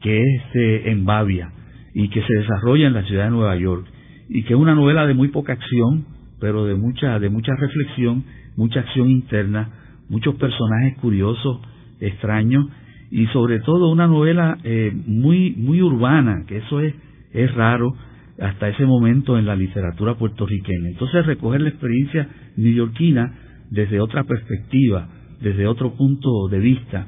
[0.00, 1.52] que es este, en Bavia
[1.94, 3.86] y que se desarrolla en la ciudad de Nueva York
[4.28, 6.04] y que es una novela de muy poca acción,
[6.40, 8.24] pero de mucha de mucha reflexión,
[8.56, 9.70] mucha acción interna,
[10.08, 11.60] muchos personajes curiosos,
[12.00, 12.66] extraños
[13.10, 16.94] y sobre todo una novela eh, muy muy urbana, que eso es
[17.32, 17.94] es raro
[18.40, 20.90] hasta ese momento en la literatura puertorriqueña.
[20.90, 25.08] Entonces recoger la experiencia neoyorquina desde otra perspectiva,
[25.40, 27.06] desde otro punto de vista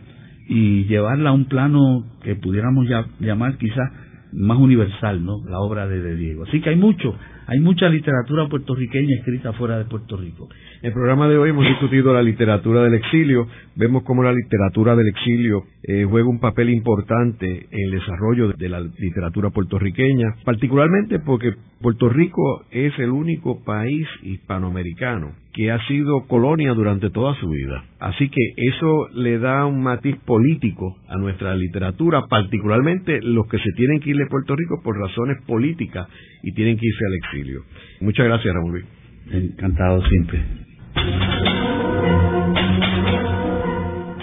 [0.48, 3.88] y llevarla a un plano que pudiéramos ya, llamar quizás
[4.32, 5.44] más universal, ¿no?
[5.48, 6.44] La obra de, Diego.
[6.44, 7.14] Así que hay mucho,
[7.46, 10.48] hay mucha literatura puertorriqueña escrita fuera de Puerto Rico.
[10.82, 13.46] En el programa de hoy hemos discutido la literatura del exilio.
[13.76, 18.68] Vemos cómo la literatura del exilio eh, juega un papel importante en el desarrollo de
[18.68, 26.26] la literatura puertorriqueña, particularmente porque Puerto Rico es el único país hispanoamericano que ha sido
[26.26, 27.84] colonia durante toda su vida.
[27.98, 33.72] Así que eso le da un matiz político a nuestra literatura, particularmente los que se
[33.76, 36.06] tienen que ir de Puerto Rico por razones políticas
[36.42, 37.62] y tienen que irse al exilio.
[38.02, 38.84] Muchas gracias, Ramón Luis.
[39.30, 40.44] Encantado siempre.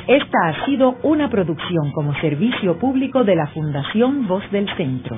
[0.08, 5.18] Esta ha sido una producción como servicio público de la Fundación Voz del Centro.